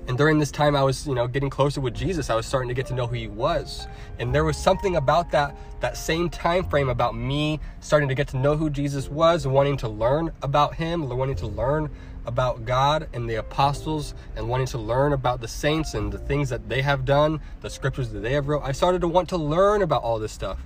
And 0.06 0.18
during 0.18 0.38
this 0.38 0.50
time 0.50 0.76
I 0.76 0.82
was, 0.82 1.06
you 1.06 1.14
know, 1.14 1.26
getting 1.26 1.48
closer 1.48 1.80
with 1.80 1.94
Jesus, 1.94 2.28
I 2.28 2.34
was 2.34 2.46
starting 2.46 2.68
to 2.68 2.74
get 2.74 2.86
to 2.86 2.94
know 2.94 3.06
who 3.06 3.14
he 3.14 3.28
was. 3.28 3.86
And 4.18 4.34
there 4.34 4.44
was 4.44 4.56
something 4.56 4.96
about 4.96 5.30
that 5.30 5.56
that 5.80 5.96
same 5.96 6.30
time 6.30 6.64
frame 6.64 6.88
about 6.88 7.14
me 7.14 7.60
starting 7.80 8.08
to 8.08 8.14
get 8.14 8.28
to 8.28 8.38
know 8.38 8.56
who 8.56 8.70
Jesus 8.70 9.08
was, 9.08 9.46
wanting 9.46 9.76
to 9.78 9.88
learn 9.88 10.32
about 10.42 10.74
him, 10.74 11.08
wanting 11.08 11.36
to 11.36 11.46
learn 11.46 11.90
about 12.26 12.64
God 12.64 13.08
and 13.12 13.28
the 13.28 13.34
apostles 13.36 14.14
and 14.36 14.48
wanting 14.48 14.66
to 14.68 14.78
learn 14.78 15.12
about 15.12 15.40
the 15.40 15.48
saints 15.48 15.94
and 15.94 16.10
the 16.10 16.18
things 16.18 16.48
that 16.48 16.68
they 16.68 16.80
have 16.82 17.04
done, 17.04 17.40
the 17.60 17.68
scriptures 17.68 18.10
that 18.12 18.20
they 18.20 18.32
have 18.32 18.48
wrote. 18.48 18.62
I 18.64 18.72
started 18.72 19.00
to 19.02 19.08
want 19.08 19.28
to 19.30 19.36
learn 19.36 19.82
about 19.82 20.02
all 20.02 20.18
this 20.18 20.32
stuff. 20.32 20.58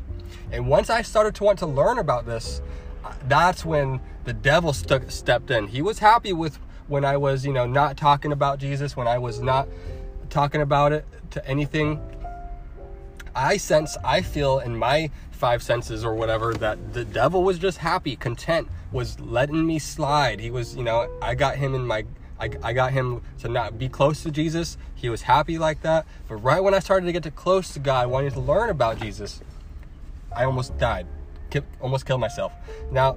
And 0.52 0.68
once 0.68 0.90
I 0.90 1.02
started 1.02 1.34
to 1.36 1.44
want 1.44 1.58
to 1.60 1.66
learn 1.66 1.98
about 1.98 2.26
this, 2.26 2.62
uh, 3.04 3.12
that's 3.26 3.64
when 3.64 4.00
the 4.24 4.32
devil 4.32 4.72
st- 4.72 5.10
stepped 5.10 5.50
in. 5.50 5.68
He 5.68 5.82
was 5.82 5.98
happy 5.98 6.32
with 6.32 6.58
when 6.88 7.04
I 7.04 7.16
was, 7.16 7.46
you 7.46 7.52
know, 7.52 7.66
not 7.66 7.96
talking 7.96 8.32
about 8.32 8.58
Jesus, 8.58 8.96
when 8.96 9.06
I 9.06 9.18
was 9.18 9.40
not 9.40 9.68
talking 10.30 10.60
about 10.60 10.92
it 10.92 11.06
to 11.30 11.46
anything. 11.46 12.00
I 13.34 13.56
sense, 13.56 13.96
I 14.04 14.22
feel 14.22 14.58
in 14.58 14.76
my 14.76 15.10
five 15.30 15.62
senses 15.62 16.04
or 16.04 16.14
whatever 16.14 16.54
that 16.54 16.92
the 16.92 17.04
devil 17.04 17.44
was 17.44 17.58
just 17.58 17.78
happy, 17.78 18.16
content, 18.16 18.68
was 18.90 19.20
letting 19.20 19.64
me 19.64 19.78
slide. 19.78 20.40
He 20.40 20.50
was, 20.50 20.74
you 20.74 20.82
know, 20.82 21.08
I 21.22 21.34
got 21.34 21.56
him 21.56 21.74
in 21.74 21.86
my 21.86 22.04
I, 22.40 22.50
I 22.62 22.72
got 22.72 22.92
him 22.92 23.22
to 23.40 23.48
not 23.48 23.80
be 23.80 23.88
close 23.88 24.22
to 24.22 24.30
Jesus. 24.30 24.78
He 24.94 25.08
was 25.08 25.22
happy 25.22 25.58
like 25.58 25.82
that. 25.82 26.06
But 26.28 26.36
right 26.36 26.62
when 26.62 26.72
I 26.72 26.78
started 26.78 27.06
to 27.06 27.12
get 27.12 27.24
to 27.24 27.32
close 27.32 27.72
to 27.74 27.80
God, 27.80 28.08
wanting 28.10 28.30
to 28.30 28.40
learn 28.40 28.70
about 28.70 29.00
Jesus, 29.00 29.40
I 30.34 30.44
almost 30.44 30.78
died 30.78 31.08
almost 31.80 32.06
killed 32.06 32.20
myself. 32.20 32.52
Now, 32.90 33.16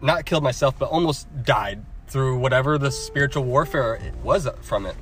not 0.00 0.24
killed 0.24 0.42
myself, 0.42 0.78
but 0.78 0.88
almost 0.88 1.28
died 1.44 1.84
through 2.12 2.38
whatever 2.38 2.78
the 2.78 2.90
spiritual 2.90 3.44
warfare 3.44 4.00
was 4.22 4.48
from 4.60 4.86
it. 4.86 4.94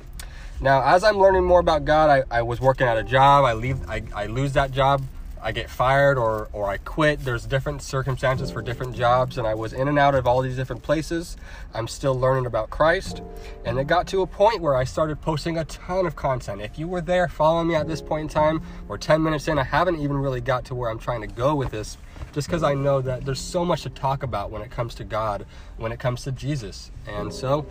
Now, 0.59 0.83
as 0.83 1.03
I'm 1.03 1.17
learning 1.17 1.43
more 1.43 1.59
about 1.59 1.85
God, 1.85 2.25
I, 2.31 2.39
I 2.39 2.41
was 2.43 2.61
working 2.61 2.87
at 2.87 2.97
a 2.97 3.03
job. 3.03 3.45
I 3.45 3.53
leave, 3.53 3.87
I, 3.89 4.03
I 4.15 4.27
lose 4.27 4.53
that 4.53 4.71
job 4.71 5.03
I 5.43 5.51
get 5.51 5.69
fired 5.69 6.19
or 6.19 6.49
or 6.53 6.69
I 6.69 6.77
quit. 6.77 7.25
There's 7.25 7.45
different 7.45 7.81
circumstances 7.81 8.51
for 8.51 8.61
different 8.61 8.95
jobs, 8.95 9.37
and 9.39 9.47
I 9.47 9.55
was 9.55 9.73
in 9.73 9.87
and 9.87 9.97
out 9.97 10.13
of 10.13 10.27
all 10.27 10.41
these 10.41 10.55
different 10.55 10.83
places. 10.83 11.35
I'm 11.73 11.87
still 11.87 12.17
learning 12.17 12.45
about 12.45 12.69
Christ, 12.69 13.21
and 13.65 13.79
it 13.79 13.87
got 13.87 14.07
to 14.09 14.21
a 14.21 14.27
point 14.27 14.61
where 14.61 14.75
I 14.75 14.83
started 14.83 15.19
posting 15.19 15.57
a 15.57 15.65
ton 15.65 16.05
of 16.05 16.15
content. 16.15 16.61
If 16.61 16.77
you 16.77 16.87
were 16.87 17.01
there 17.01 17.27
following 17.27 17.69
me 17.69 17.75
at 17.75 17.87
this 17.87 18.01
point 18.01 18.23
in 18.23 18.29
time, 18.29 18.61
or 18.87 18.99
10 18.99 19.23
minutes 19.23 19.47
in, 19.47 19.57
I 19.57 19.63
haven't 19.63 19.99
even 19.99 20.17
really 20.17 20.41
got 20.41 20.65
to 20.65 20.75
where 20.75 20.91
I'm 20.91 20.99
trying 20.99 21.21
to 21.21 21.27
go 21.27 21.55
with 21.55 21.71
this, 21.71 21.97
just 22.31 22.47
because 22.47 22.63
I 22.63 22.73
know 22.73 23.01
that 23.01 23.25
there's 23.25 23.39
so 23.39 23.65
much 23.65 23.83
to 23.83 23.89
talk 23.89 24.23
about 24.23 24.51
when 24.51 24.61
it 24.61 24.71
comes 24.71 24.95
to 24.95 25.03
God, 25.03 25.45
when 25.77 25.91
it 25.91 25.99
comes 25.99 26.23
to 26.23 26.31
Jesus, 26.31 26.91
and 27.07 27.33
so. 27.33 27.65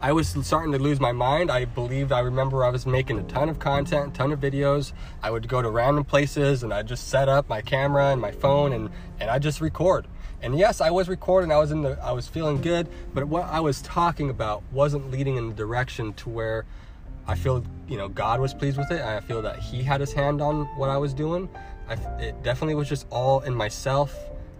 I 0.00 0.12
was 0.12 0.28
starting 0.46 0.70
to 0.70 0.78
lose 0.78 1.00
my 1.00 1.10
mind. 1.10 1.50
I 1.50 1.64
believed, 1.64 2.12
I 2.12 2.20
remember 2.20 2.64
I 2.64 2.68
was 2.68 2.86
making 2.86 3.18
a 3.18 3.24
ton 3.24 3.48
of 3.48 3.58
content, 3.58 4.14
a 4.14 4.16
ton 4.16 4.30
of 4.30 4.38
videos. 4.38 4.92
I 5.24 5.32
would 5.32 5.48
go 5.48 5.60
to 5.60 5.68
random 5.68 6.04
places 6.04 6.62
and 6.62 6.72
I'd 6.72 6.86
just 6.86 7.08
set 7.08 7.28
up 7.28 7.48
my 7.48 7.62
camera 7.62 8.12
and 8.12 8.20
my 8.20 8.30
phone 8.30 8.72
and, 8.72 8.90
and 9.18 9.28
I 9.28 9.40
just 9.40 9.60
record. 9.60 10.06
And 10.40 10.56
yes, 10.56 10.80
I 10.80 10.90
was 10.90 11.08
recording, 11.08 11.50
I 11.50 11.58
was 11.58 11.72
in 11.72 11.82
the 11.82 11.98
I 12.00 12.12
was 12.12 12.28
feeling 12.28 12.60
good, 12.60 12.86
but 13.12 13.26
what 13.26 13.42
I 13.44 13.58
was 13.58 13.82
talking 13.82 14.30
about 14.30 14.62
wasn't 14.70 15.10
leading 15.10 15.36
in 15.36 15.48
the 15.48 15.54
direction 15.54 16.12
to 16.14 16.28
where 16.28 16.64
I 17.26 17.34
feel, 17.34 17.64
you 17.88 17.98
know, 17.98 18.08
God 18.08 18.40
was 18.40 18.54
pleased 18.54 18.78
with 18.78 18.92
it. 18.92 19.00
I 19.00 19.18
feel 19.18 19.42
that 19.42 19.58
he 19.58 19.82
had 19.82 20.00
his 20.00 20.12
hand 20.12 20.40
on 20.40 20.66
what 20.76 20.90
I 20.90 20.96
was 20.96 21.12
doing. 21.12 21.48
I, 21.88 21.94
it 22.20 22.42
definitely 22.42 22.74
was 22.74 22.88
just 22.88 23.06
all 23.10 23.40
in 23.40 23.54
myself 23.54 24.14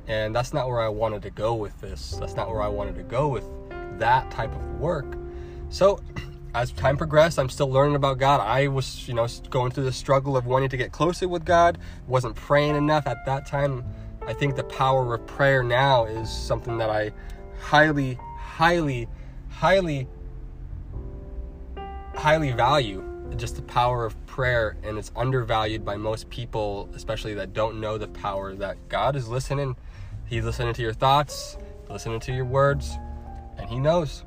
and 0.09 0.35
that's 0.35 0.55
not 0.55 0.69
where 0.69 0.81
I 0.81 0.89
wanted 0.89 1.23
to 1.23 1.31
go 1.31 1.55
with 1.55 1.79
this. 1.83 2.17
That's 2.19 2.35
not 2.35 2.49
where 2.49 2.63
I 2.63 2.69
wanted 2.69 2.95
to 2.97 3.03
go 3.03 3.29
with 3.29 3.47
that 3.99 4.31
type 4.31 4.55
of 4.55 4.81
work. 4.81 5.19
So, 5.69 6.01
as 6.55 6.73
time 6.73 6.97
progressed, 6.97 7.39
I'm 7.39 7.51
still 7.51 7.71
learning 7.71 7.95
about 7.95 8.19
God. 8.19 8.41
I 8.41 8.69
was, 8.69 9.07
you 9.07 9.13
know, 9.13 9.29
going 9.51 9.71
through 9.71 9.85
the 9.85 9.93
struggle 9.93 10.35
of 10.35 10.47
wanting 10.47 10.71
to 10.71 10.79
get 10.79 10.93
closer 10.93 11.29
with 11.29 11.45
God. 11.45 11.77
Wasn't 12.07 12.35
praying 12.35 12.75
enough 12.75 13.07
at 13.07 13.27
that 13.27 13.47
time. 13.47 13.85
I 14.27 14.33
think 14.33 14.57
the 14.57 14.65
power 14.65 15.15
of 15.15 15.27
prayer 15.27 15.63
now 15.63 16.07
is 16.07 16.31
something 16.31 16.79
that 16.79 16.89
I 16.89 17.13
highly, 17.61 18.19
highly, 18.39 19.09
highly, 19.51 20.09
highly 22.15 22.53
value. 22.53 23.05
Just 23.37 23.57
the 23.57 23.63
power 23.63 24.05
of 24.05 24.27
prayer, 24.27 24.77
and 24.83 24.99
it's 24.99 25.13
undervalued 25.15 25.85
by 25.85 25.97
most 25.97 26.29
people, 26.31 26.89
especially 26.95 27.35
that 27.35 27.53
don't 27.53 27.81
know 27.81 27.99
the 27.99 28.09
power 28.09 28.55
that 28.55 28.89
God 28.89 29.15
is 29.15 29.29
listening. 29.29 29.77
He's 30.27 30.45
listening 30.45 30.75
to 30.75 30.83
your 30.83 30.93
thoughts, 30.93 31.57
listening 31.89 32.21
to 32.21 32.33
your 32.33 32.45
words, 32.45 32.99
and 33.57 33.69
He 33.69 33.79
knows. 33.79 34.25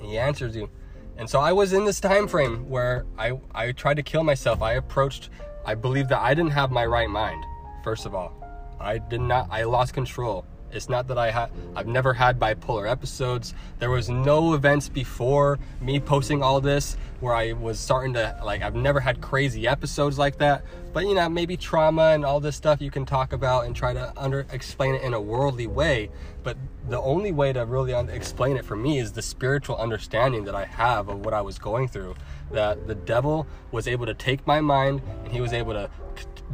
He 0.00 0.18
answers 0.18 0.54
you. 0.54 0.68
And 1.16 1.28
so 1.28 1.40
I 1.40 1.52
was 1.52 1.72
in 1.72 1.84
this 1.84 2.00
time 2.00 2.28
frame 2.28 2.68
where 2.68 3.06
I, 3.18 3.38
I 3.54 3.72
tried 3.72 3.96
to 3.96 4.02
kill 4.02 4.24
myself. 4.24 4.62
I 4.62 4.74
approached, 4.74 5.30
I 5.64 5.74
believed 5.74 6.08
that 6.10 6.20
I 6.20 6.34
didn't 6.34 6.52
have 6.52 6.70
my 6.70 6.86
right 6.86 7.08
mind, 7.08 7.44
first 7.84 8.06
of 8.06 8.14
all. 8.14 8.34
I 8.80 8.98
did 8.98 9.20
not, 9.20 9.48
I 9.50 9.64
lost 9.64 9.94
control. 9.94 10.44
It's 10.72 10.88
not 10.88 11.06
that 11.08 11.18
I 11.18 11.30
had, 11.30 11.50
I've 11.76 11.86
never 11.86 12.14
had 12.14 12.40
bipolar 12.40 12.90
episodes. 12.90 13.54
There 13.78 13.90
was 13.90 14.08
no 14.08 14.54
events 14.54 14.88
before 14.88 15.58
me 15.80 16.00
posting 16.00 16.42
all 16.42 16.60
this 16.60 16.96
where 17.20 17.34
I 17.34 17.52
was 17.52 17.78
starting 17.78 18.14
to, 18.14 18.40
like, 18.44 18.62
I've 18.62 18.74
never 18.74 18.98
had 18.98 19.20
crazy 19.20 19.68
episodes 19.68 20.18
like 20.18 20.38
that. 20.38 20.64
But, 20.92 21.06
you 21.06 21.14
know, 21.14 21.28
maybe 21.28 21.56
trauma 21.56 22.10
and 22.10 22.24
all 22.24 22.40
this 22.40 22.56
stuff 22.56 22.80
you 22.80 22.90
can 22.90 23.04
talk 23.04 23.32
about 23.32 23.66
and 23.66 23.76
try 23.76 23.92
to 23.92 24.12
under 24.16 24.46
explain 24.50 24.94
it 24.94 25.02
in 25.02 25.14
a 25.14 25.20
worldly 25.20 25.66
way. 25.66 26.10
But 26.42 26.56
the 26.88 27.00
only 27.00 27.32
way 27.32 27.52
to 27.52 27.64
really 27.64 27.92
explain 27.92 28.56
it 28.56 28.64
for 28.64 28.76
me 28.76 28.98
is 28.98 29.12
the 29.12 29.22
spiritual 29.22 29.76
understanding 29.76 30.44
that 30.44 30.54
I 30.54 30.64
have 30.64 31.08
of 31.08 31.24
what 31.24 31.34
I 31.34 31.40
was 31.40 31.58
going 31.58 31.88
through. 31.88 32.14
That 32.50 32.86
the 32.86 32.94
devil 32.94 33.46
was 33.70 33.86
able 33.86 34.06
to 34.06 34.14
take 34.14 34.46
my 34.46 34.60
mind 34.60 35.00
and 35.24 35.32
he 35.32 35.40
was 35.40 35.52
able 35.52 35.72
to 35.74 35.88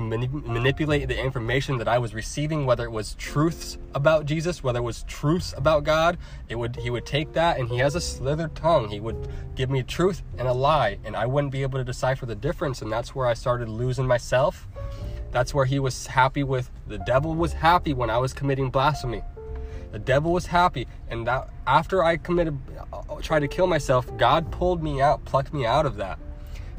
manipulate 0.01 1.09
the 1.09 1.19
information 1.19 1.79
that 1.79 1.89
I 1.89 1.99
was 1.99 2.15
receiving, 2.15 2.67
whether 2.67 2.85
it 2.85 2.91
was 2.91 3.15
truths 3.15 3.79
about 3.95 4.27
Jesus, 4.27 4.63
whether 4.63 4.79
it 4.79 4.83
was 4.83 5.03
truths 5.05 5.55
about 5.57 5.85
God. 5.85 6.19
It 6.49 6.57
would 6.57 6.77
he 6.77 6.91
would 6.91 7.07
take 7.07 7.33
that 7.33 7.59
and 7.59 7.69
he 7.69 7.79
has 7.79 7.95
a 7.95 8.01
slithered 8.01 8.55
tongue. 8.55 8.89
He 8.89 9.01
would 9.01 9.29
give 9.55 9.71
me 9.71 9.83
truth 9.83 10.23
and 10.37 10.49
a 10.49 10.53
lie, 10.53 10.99
and 11.05 11.17
I 11.17 11.27
wouldn't 11.27 11.53
be 11.53 11.63
able 11.63 11.79
to 11.79 11.85
decipher 11.85 12.27
the 12.27 12.35
difference. 12.35 12.83
And 12.83 12.91
that's 12.91 13.15
where 13.15 13.27
I 13.27 13.35
started 13.35 13.69
losing 13.69 14.07
myself. 14.07 14.67
That's 15.31 15.53
where 15.53 15.67
he 15.67 15.79
was 15.79 16.07
happy 16.07 16.43
with 16.43 16.71
the 16.87 16.99
devil 16.99 17.35
was 17.35 17.53
happy 17.53 17.93
when 17.93 18.11
I 18.11 18.19
was 18.19 18.33
committing 18.33 18.71
blasphemy. 18.71 19.23
The 19.93 19.99
devil 19.99 20.33
was 20.33 20.47
happy, 20.47 20.87
and 21.09 21.27
that 21.27 21.49
after 21.67 22.05
I 22.05 22.19
committed, 22.19 22.59
uh, 22.93 23.03
tried 23.23 23.41
to 23.41 23.49
kill 23.49 23.67
myself, 23.67 24.15
God 24.19 24.53
pulled 24.53 24.83
me 24.83 25.01
out, 25.01 25.25
plucked 25.25 25.55
me 25.55 25.65
out 25.65 25.87
of 25.87 25.97
that 25.97 26.19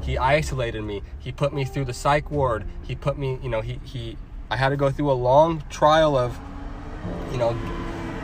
he 0.02 0.18
isolated 0.18 0.82
me. 0.82 1.02
He 1.18 1.32
put 1.32 1.52
me 1.52 1.64
through 1.64 1.84
the 1.86 1.92
psych 1.92 2.30
ward. 2.30 2.64
He 2.82 2.94
put 2.94 3.18
me, 3.18 3.38
you 3.42 3.48
know, 3.48 3.60
he, 3.60 3.80
he 3.84 4.16
I 4.50 4.56
had 4.56 4.70
to 4.70 4.76
go 4.76 4.90
through 4.90 5.10
a 5.10 5.14
long 5.14 5.62
trial 5.70 6.16
of, 6.16 6.38
you 7.30 7.38
know, 7.38 7.56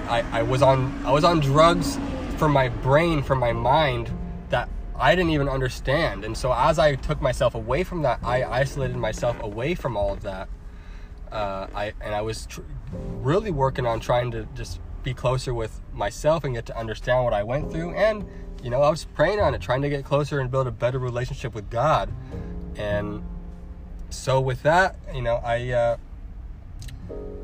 I, 0.08 0.24
I 0.32 0.42
was 0.42 0.62
on 0.62 0.92
I 1.04 1.12
was 1.12 1.24
on 1.24 1.40
drugs 1.40 1.98
for 2.36 2.48
my 2.48 2.68
brain, 2.68 3.22
for 3.22 3.34
my 3.34 3.52
mind 3.52 4.10
that 4.50 4.68
I 4.98 5.14
didn't 5.14 5.30
even 5.30 5.48
understand. 5.48 6.24
And 6.24 6.36
so 6.36 6.52
as 6.52 6.78
I 6.78 6.94
took 6.94 7.20
myself 7.20 7.54
away 7.54 7.84
from 7.84 8.02
that, 8.02 8.20
I 8.22 8.44
isolated 8.44 8.96
myself 8.96 9.40
away 9.42 9.74
from 9.74 9.96
all 9.96 10.12
of 10.12 10.22
that. 10.22 10.48
Uh, 11.30 11.66
I 11.74 11.92
and 12.00 12.14
I 12.14 12.22
was 12.22 12.46
tr- 12.46 12.62
really 12.92 13.50
working 13.50 13.86
on 13.86 14.00
trying 14.00 14.30
to 14.30 14.46
just 14.54 14.80
be 15.02 15.12
closer 15.14 15.54
with 15.54 15.80
myself 15.92 16.44
and 16.44 16.54
get 16.54 16.66
to 16.66 16.76
understand 16.76 17.24
what 17.24 17.32
I 17.32 17.42
went 17.42 17.70
through 17.70 17.92
and 17.94 18.24
you 18.62 18.70
know, 18.70 18.82
I 18.82 18.90
was 18.90 19.04
praying 19.04 19.40
on 19.40 19.54
it, 19.54 19.60
trying 19.60 19.82
to 19.82 19.88
get 19.88 20.04
closer 20.04 20.40
and 20.40 20.50
build 20.50 20.66
a 20.66 20.70
better 20.70 20.98
relationship 20.98 21.54
with 21.54 21.70
God. 21.70 22.12
And 22.76 23.22
so 24.10 24.40
with 24.40 24.62
that, 24.62 24.96
you 25.14 25.22
know, 25.22 25.36
I 25.36 25.70
uh, 25.70 25.96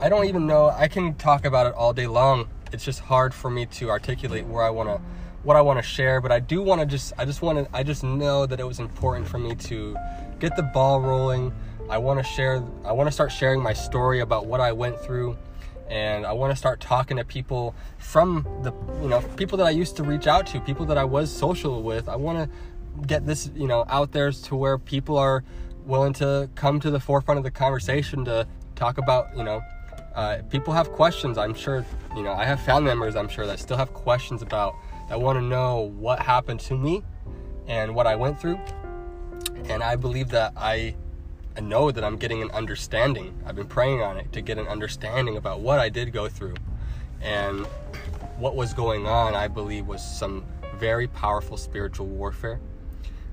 I 0.01 0.09
don't 0.09 0.27
even 0.27 0.47
know. 0.47 0.69
I 0.69 0.89
can 0.89 1.15
talk 1.15 1.45
about 1.45 1.67
it 1.67 1.75
all 1.75 1.93
day 1.93 2.07
long. 2.07 2.49
It's 2.73 2.85
just 2.85 3.01
hard 3.01 3.35
for 3.35 3.51
me 3.51 3.67
to 3.67 3.91
articulate 3.91 4.47
where 4.47 4.65
I 4.65 4.71
want 4.71 4.89
to 4.89 5.01
what 5.43 5.57
I 5.57 5.61
want 5.61 5.79
to 5.79 5.83
share, 5.83 6.21
but 6.21 6.31
I 6.31 6.41
do 6.41 6.63
want 6.63 6.81
to 6.81 6.87
just 6.87 7.13
I 7.19 7.25
just 7.25 7.43
want 7.43 7.59
to 7.59 7.77
I 7.77 7.83
just 7.83 8.03
know 8.03 8.47
that 8.47 8.61
it 8.61 8.67
was 8.67 8.81
important 8.81 9.29
for 9.29 9.39
me 9.39 9.55
to 9.55 9.97
get 10.39 10.57
the 10.57 10.63
ball 10.63 11.01
rolling. 11.01 11.53
I 11.89 11.99
want 11.99 12.19
to 12.19 12.25
share 12.25 12.65
I 12.85 12.93
want 12.93 13.09
to 13.09 13.13
start 13.13 13.33
sharing 13.33 13.61
my 13.61 13.73
story 13.73 14.21
about 14.21 14.47
what 14.47 14.61
I 14.61 14.73
went 14.73 14.99
through 15.01 15.37
and 15.89 16.27
I 16.27 16.33
want 16.33 16.53
to 16.53 16.57
start 16.57 16.81
talking 16.81 17.17
to 17.17 17.25
people 17.25 17.75
from 17.99 18.47
the 18.63 18.73
you 19.03 19.09
know 19.09 19.21
people 19.37 19.59
that 19.59 19.67
I 19.67 19.71
used 19.71 19.97
to 19.97 20.03
reach 20.03 20.27
out 20.27 20.47
to, 20.49 20.61
people 20.61 20.87
that 20.87 20.99
I 20.99 21.05
was 21.05 21.31
social 21.31 21.83
with. 21.83 22.09
I 22.09 22.17
want 22.17 22.39
to 22.39 23.07
get 23.07 23.27
this 23.27 23.51
you 23.55 23.67
know 23.67 23.85
out 23.89 24.13
there 24.13 24.31
to 24.31 24.57
where 24.57 24.79
people 24.79 25.17
are 25.17 25.45
willing 25.87 26.13
to 26.15 26.49
come 26.55 26.81
to 26.81 26.91
the 26.91 27.01
forefront 27.01 27.39
of 27.39 27.45
the 27.45 27.51
conversation 27.51 28.25
to 28.25 28.47
talk 28.77 28.99
about 28.99 29.37
you 29.37 29.45
know 29.45 29.61
uh, 30.15 30.39
people 30.51 30.73
have 30.73 30.91
questions. 30.93 31.39
I'm 31.39 31.55
sure 31.55 31.85
you 32.17 32.23
know 32.23 32.33
I 32.33 32.45
have 32.45 32.61
family 32.61 32.85
members. 32.85 33.17
I'm 33.17 33.29
sure 33.29 33.47
that 33.47 33.59
still 33.59 33.77
have 33.77 33.93
questions 33.93 34.43
about 34.43 34.75
that 35.09 35.21
want 35.21 35.39
to 35.39 35.43
know 35.43 35.93
what 35.99 36.21
happened 36.21 36.61
to 36.61 36.77
me 36.77 37.03
and 37.67 37.95
what 37.95 38.07
I 38.07 38.17
went 38.17 38.41
through. 38.41 38.59
And 39.65 39.83
I 39.83 39.97
believe 39.97 40.31
that 40.31 40.53
I 40.57 40.97
I 41.55 41.61
know 41.61 41.91
that 41.91 42.03
I'm 42.03 42.17
getting 42.17 42.41
an 42.41 42.51
understanding. 42.53 43.39
I've 43.45 43.57
been 43.57 43.67
praying 43.67 44.01
on 44.01 44.17
it 44.17 44.33
to 44.33 44.41
get 44.41 44.57
an 44.57 44.67
understanding 44.69 45.37
about 45.37 45.61
what 45.61 45.79
I 45.79 45.91
did 45.91 46.13
go 46.13 46.29
through. 46.29 46.55
And 47.21 47.67
what 48.39 48.57
was 48.57 48.73
going 48.73 49.07
on, 49.07 49.35
I 49.35 49.49
believe, 49.49 49.87
was 49.87 50.03
some 50.03 50.45
very 50.77 51.07
powerful 51.07 51.59
spiritual 51.59 52.07
warfare. 52.07 52.59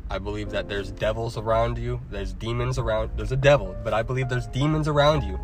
I 0.10 0.18
believe 0.18 0.50
that 0.50 0.68
there's 0.68 0.92
devils 0.92 1.38
around 1.38 1.78
you, 1.78 2.02
there's 2.10 2.34
demons 2.34 2.78
around, 2.78 3.12
there's 3.16 3.32
a 3.32 3.38
devil, 3.38 3.76
but 3.84 3.94
I 3.94 4.04
believe 4.04 4.28
there's 4.28 4.48
demons 4.48 4.88
around 4.88 5.24
you 5.24 5.40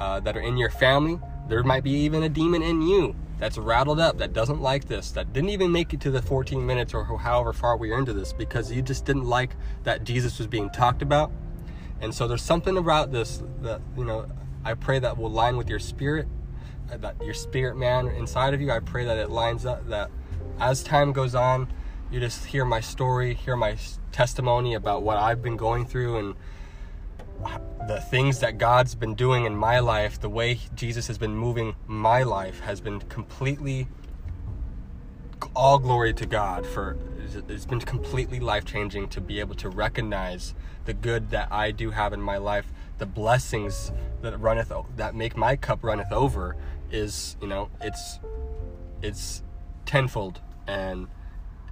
uh, 0.00 0.20
that 0.20 0.36
are 0.36 0.40
in 0.40 0.56
your 0.56 0.70
family. 0.70 1.20
There 1.48 1.62
might 1.62 1.84
be 1.84 1.92
even 1.92 2.24
a 2.24 2.28
demon 2.28 2.62
in 2.62 2.82
you 2.82 3.14
that's 3.38 3.56
rattled 3.56 4.00
up, 4.00 4.18
that 4.18 4.32
doesn't 4.32 4.60
like 4.60 4.86
this, 4.86 5.12
that 5.12 5.32
didn't 5.32 5.50
even 5.50 5.70
make 5.70 5.92
it 5.94 6.00
to 6.00 6.10
the 6.10 6.22
14 6.22 6.64
minutes 6.64 6.92
or 6.92 7.04
however 7.04 7.52
far 7.52 7.76
we 7.76 7.92
are 7.92 7.98
into 7.98 8.14
this 8.14 8.32
because 8.32 8.72
you 8.72 8.82
just 8.82 9.04
didn't 9.04 9.24
like 9.24 9.54
that 9.84 10.02
Jesus 10.02 10.38
was 10.38 10.48
being 10.48 10.70
talked 10.70 11.02
about 11.02 11.30
and 12.00 12.14
so 12.14 12.28
there's 12.28 12.42
something 12.42 12.76
about 12.76 13.12
this 13.12 13.42
that, 13.62 13.80
you 13.96 14.04
know, 14.04 14.26
I 14.64 14.74
pray 14.74 14.98
that 14.98 15.16
will 15.16 15.30
line 15.30 15.56
with 15.56 15.68
your 15.68 15.78
spirit, 15.78 16.26
uh, 16.92 16.96
that 16.98 17.22
your 17.22 17.34
spirit 17.34 17.76
man 17.76 18.08
inside 18.08 18.54
of 18.54 18.60
you. 18.60 18.70
I 18.70 18.80
pray 18.80 19.04
that 19.04 19.16
it 19.16 19.30
lines 19.30 19.64
up, 19.64 19.88
that 19.88 20.10
as 20.58 20.82
time 20.82 21.12
goes 21.12 21.34
on, 21.34 21.72
you 22.10 22.20
just 22.20 22.44
hear 22.46 22.64
my 22.64 22.80
story, 22.80 23.34
hear 23.34 23.56
my 23.56 23.76
testimony 24.12 24.74
about 24.74 25.02
what 25.02 25.16
I've 25.16 25.42
been 25.42 25.56
going 25.56 25.86
through 25.86 26.18
and 26.18 26.34
the 27.86 28.00
things 28.00 28.40
that 28.40 28.58
God's 28.58 28.94
been 28.94 29.14
doing 29.14 29.44
in 29.44 29.56
my 29.56 29.78
life, 29.78 30.20
the 30.20 30.28
way 30.28 30.58
Jesus 30.74 31.06
has 31.06 31.18
been 31.18 31.34
moving 31.34 31.76
my 31.86 32.22
life 32.22 32.60
has 32.60 32.80
been 32.80 33.00
completely 33.00 33.88
all 35.54 35.78
glory 35.78 36.12
to 36.14 36.26
God 36.26 36.66
for 36.66 36.96
it's 37.34 37.66
been 37.66 37.80
completely 37.80 38.40
life 38.40 38.64
changing 38.64 39.08
to 39.10 39.20
be 39.20 39.40
able 39.40 39.54
to 39.56 39.68
recognize 39.68 40.54
the 40.84 40.94
good 40.94 41.30
that 41.30 41.52
I 41.52 41.70
do 41.70 41.90
have 41.90 42.12
in 42.12 42.20
my 42.20 42.36
life, 42.36 42.72
the 42.98 43.06
blessings 43.06 43.92
that 44.22 44.38
runneth 44.40 44.72
that 44.96 45.14
make 45.14 45.36
my 45.36 45.56
cup 45.56 45.82
runneth 45.82 46.12
over 46.12 46.56
is, 46.90 47.36
you 47.40 47.48
know, 47.48 47.70
it's 47.80 48.20
it's 49.02 49.42
tenfold 49.84 50.40
and 50.66 51.08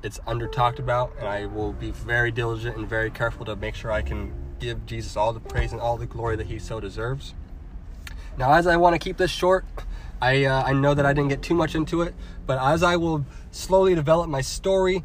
it's 0.03 0.21
under 0.27 0.47
talked 0.47 0.79
about 0.79 1.13
and 1.19 1.27
I 1.27 1.47
will 1.47 1.73
be 1.73 1.91
very 1.91 2.31
diligent 2.31 2.77
and 2.77 2.89
very 2.89 3.11
careful 3.11 3.45
to 3.47 3.57
make 3.57 3.75
sure 3.75 3.91
I 3.91 4.03
can 4.03 4.33
give 4.61 4.87
Jesus 4.87 5.17
all 5.17 5.33
the 5.33 5.41
praise 5.41 5.73
and 5.73 5.81
all 5.81 5.97
the 5.97 6.07
glory 6.07 6.37
that 6.37 6.47
he 6.47 6.59
so 6.59 6.81
deserves. 6.81 7.35
Now, 8.37 8.53
as 8.53 8.67
I 8.67 8.77
want 8.77 8.95
to 8.95 8.99
keep 8.99 9.17
this 9.17 9.31
short, 9.31 9.65
I, 10.21 10.45
uh, 10.45 10.65
I 10.65 10.73
know 10.73 10.95
that 10.95 11.07
I 11.07 11.13
didn't 11.13 11.29
get 11.29 11.43
too 11.43 11.55
much 11.55 11.75
into 11.75 12.03
it, 12.03 12.15
but 12.47 12.59
as 12.59 12.83
I 12.83 12.97
will 12.97 13.25
slowly 13.51 13.95
develop 13.95 14.29
my 14.29 14.41
story 14.41 15.05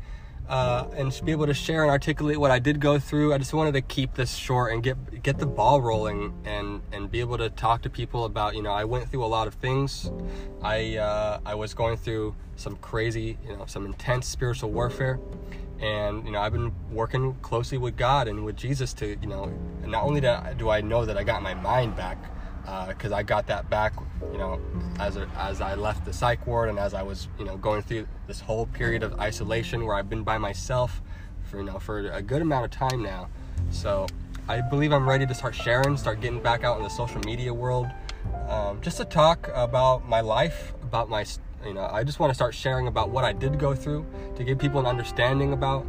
uh, 0.49 0.87
and 0.95 1.17
be 1.23 1.31
able 1.31 1.45
to 1.45 1.53
share 1.53 1.83
and 1.83 1.91
articulate 1.91 2.39
what 2.39 2.49
I 2.49 2.57
did 2.57 2.79
go 2.79 2.97
through, 2.97 3.33
I 3.33 3.37
just 3.37 3.53
wanted 3.53 3.73
to 3.73 3.81
keep 3.81 4.15
this 4.15 4.35
short 4.35 4.73
and 4.73 4.81
get 4.81 5.21
get 5.21 5.37
the 5.37 5.45
ball 5.45 5.79
rolling 5.79 6.33
and 6.43 6.81
and 6.91 7.09
be 7.09 7.19
able 7.19 7.37
to 7.37 7.51
talk 7.51 7.83
to 7.83 7.89
people 7.89 8.25
about 8.25 8.55
you 8.55 8.63
know 8.63 8.71
I 8.71 8.83
went 8.83 9.09
through 9.09 9.23
a 9.23 9.27
lot 9.27 9.47
of 9.47 9.53
things. 9.53 10.11
I 10.63 10.97
uh, 10.97 11.39
I 11.45 11.53
was 11.53 11.75
going 11.75 11.97
through 11.97 12.35
some 12.55 12.75
crazy 12.77 13.37
you 13.47 13.55
know 13.55 13.65
some 13.67 13.85
intense 13.85 14.27
spiritual 14.27 14.71
warfare, 14.71 15.19
and 15.79 16.25
you 16.25 16.31
know 16.31 16.41
I've 16.41 16.53
been 16.53 16.73
working 16.91 17.35
closely 17.43 17.77
with 17.77 17.95
God 17.95 18.27
and 18.27 18.43
with 18.43 18.57
Jesus 18.57 18.91
to 18.95 19.17
you 19.21 19.27
know 19.27 19.53
not 19.85 20.03
only 20.03 20.21
do 20.57 20.69
I 20.69 20.81
know 20.81 21.05
that 21.05 21.15
I 21.15 21.23
got 21.23 21.43
my 21.43 21.53
mind 21.53 21.95
back 21.95 22.17
because 22.87 23.11
uh, 23.11 23.15
I 23.15 23.23
got 23.23 23.47
that 23.47 23.69
back, 23.69 23.93
you 24.31 24.37
know, 24.37 24.59
as 24.99 25.17
a, 25.17 25.27
as 25.37 25.61
I 25.61 25.75
left 25.75 26.05
the 26.05 26.13
psych 26.13 26.45
ward 26.45 26.69
and 26.69 26.77
as 26.77 26.93
I 26.93 27.01
was, 27.01 27.27
you 27.39 27.45
know, 27.45 27.57
going 27.57 27.81
through 27.81 28.07
this 28.27 28.39
whole 28.39 28.67
period 28.67 29.03
of 29.03 29.19
isolation 29.19 29.85
where 29.85 29.95
I've 29.95 30.09
been 30.09 30.23
by 30.23 30.37
myself 30.37 31.01
for 31.49 31.57
you 31.57 31.63
know 31.63 31.79
for 31.79 32.11
a 32.11 32.21
good 32.21 32.41
amount 32.41 32.65
of 32.65 32.71
time 32.71 33.01
now. 33.01 33.27
So 33.71 34.07
I 34.47 34.61
believe 34.61 34.91
I'm 34.91 35.07
ready 35.07 35.25
to 35.25 35.33
start 35.33 35.55
sharing, 35.55 35.97
start 35.97 36.21
getting 36.21 36.41
back 36.41 36.63
out 36.63 36.77
in 36.77 36.83
the 36.83 36.89
social 36.89 37.21
media 37.21 37.53
world, 37.53 37.87
um, 38.47 38.81
just 38.81 38.97
to 38.97 39.05
talk 39.05 39.49
about 39.53 40.07
my 40.07 40.21
life, 40.21 40.73
about 40.81 41.09
my, 41.09 41.25
you 41.65 41.73
know, 41.73 41.87
I 41.91 42.03
just 42.03 42.19
want 42.19 42.31
to 42.31 42.35
start 42.35 42.55
sharing 42.55 42.87
about 42.87 43.09
what 43.09 43.23
I 43.23 43.33
did 43.33 43.59
go 43.59 43.75
through 43.75 44.05
to 44.37 44.43
give 44.43 44.57
people 44.57 44.79
an 44.79 44.85
understanding 44.85 45.53
about, 45.53 45.85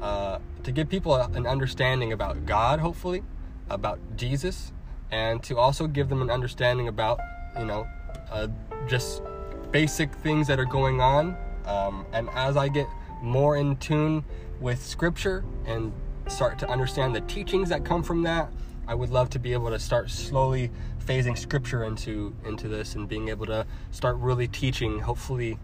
uh, 0.00 0.38
to 0.64 0.72
give 0.72 0.88
people 0.88 1.14
an 1.14 1.46
understanding 1.46 2.12
about 2.12 2.46
God, 2.46 2.80
hopefully, 2.80 3.22
about 3.68 4.00
Jesus 4.16 4.72
and 5.12 5.42
to 5.42 5.58
also 5.58 5.86
give 5.86 6.08
them 6.08 6.22
an 6.22 6.30
understanding 6.30 6.88
about, 6.88 7.20
you 7.58 7.64
know, 7.64 7.86
uh, 8.30 8.48
just 8.88 9.22
basic 9.70 10.14
things 10.16 10.46
that 10.46 10.58
are 10.58 10.64
going 10.64 11.00
on. 11.00 11.36
Um, 11.66 12.06
and 12.12 12.28
as 12.30 12.56
I 12.56 12.68
get 12.68 12.86
more 13.22 13.56
in 13.56 13.76
tune 13.76 14.24
with 14.60 14.84
Scripture 14.84 15.44
and 15.66 15.92
start 16.28 16.58
to 16.60 16.68
understand 16.68 17.14
the 17.14 17.20
teachings 17.22 17.68
that 17.68 17.84
come 17.84 18.02
from 18.02 18.22
that, 18.22 18.50
I 18.86 18.94
would 18.94 19.10
love 19.10 19.30
to 19.30 19.38
be 19.38 19.52
able 19.52 19.70
to 19.70 19.78
start 19.78 20.10
slowly 20.10 20.70
phasing 21.04 21.36
Scripture 21.36 21.84
into 21.84 22.34
into 22.44 22.68
this 22.68 22.94
and 22.94 23.08
being 23.08 23.28
able 23.28 23.46
to 23.46 23.66
start 23.90 24.16
really 24.16 24.48
teaching, 24.48 24.98
hopefully, 24.98 25.58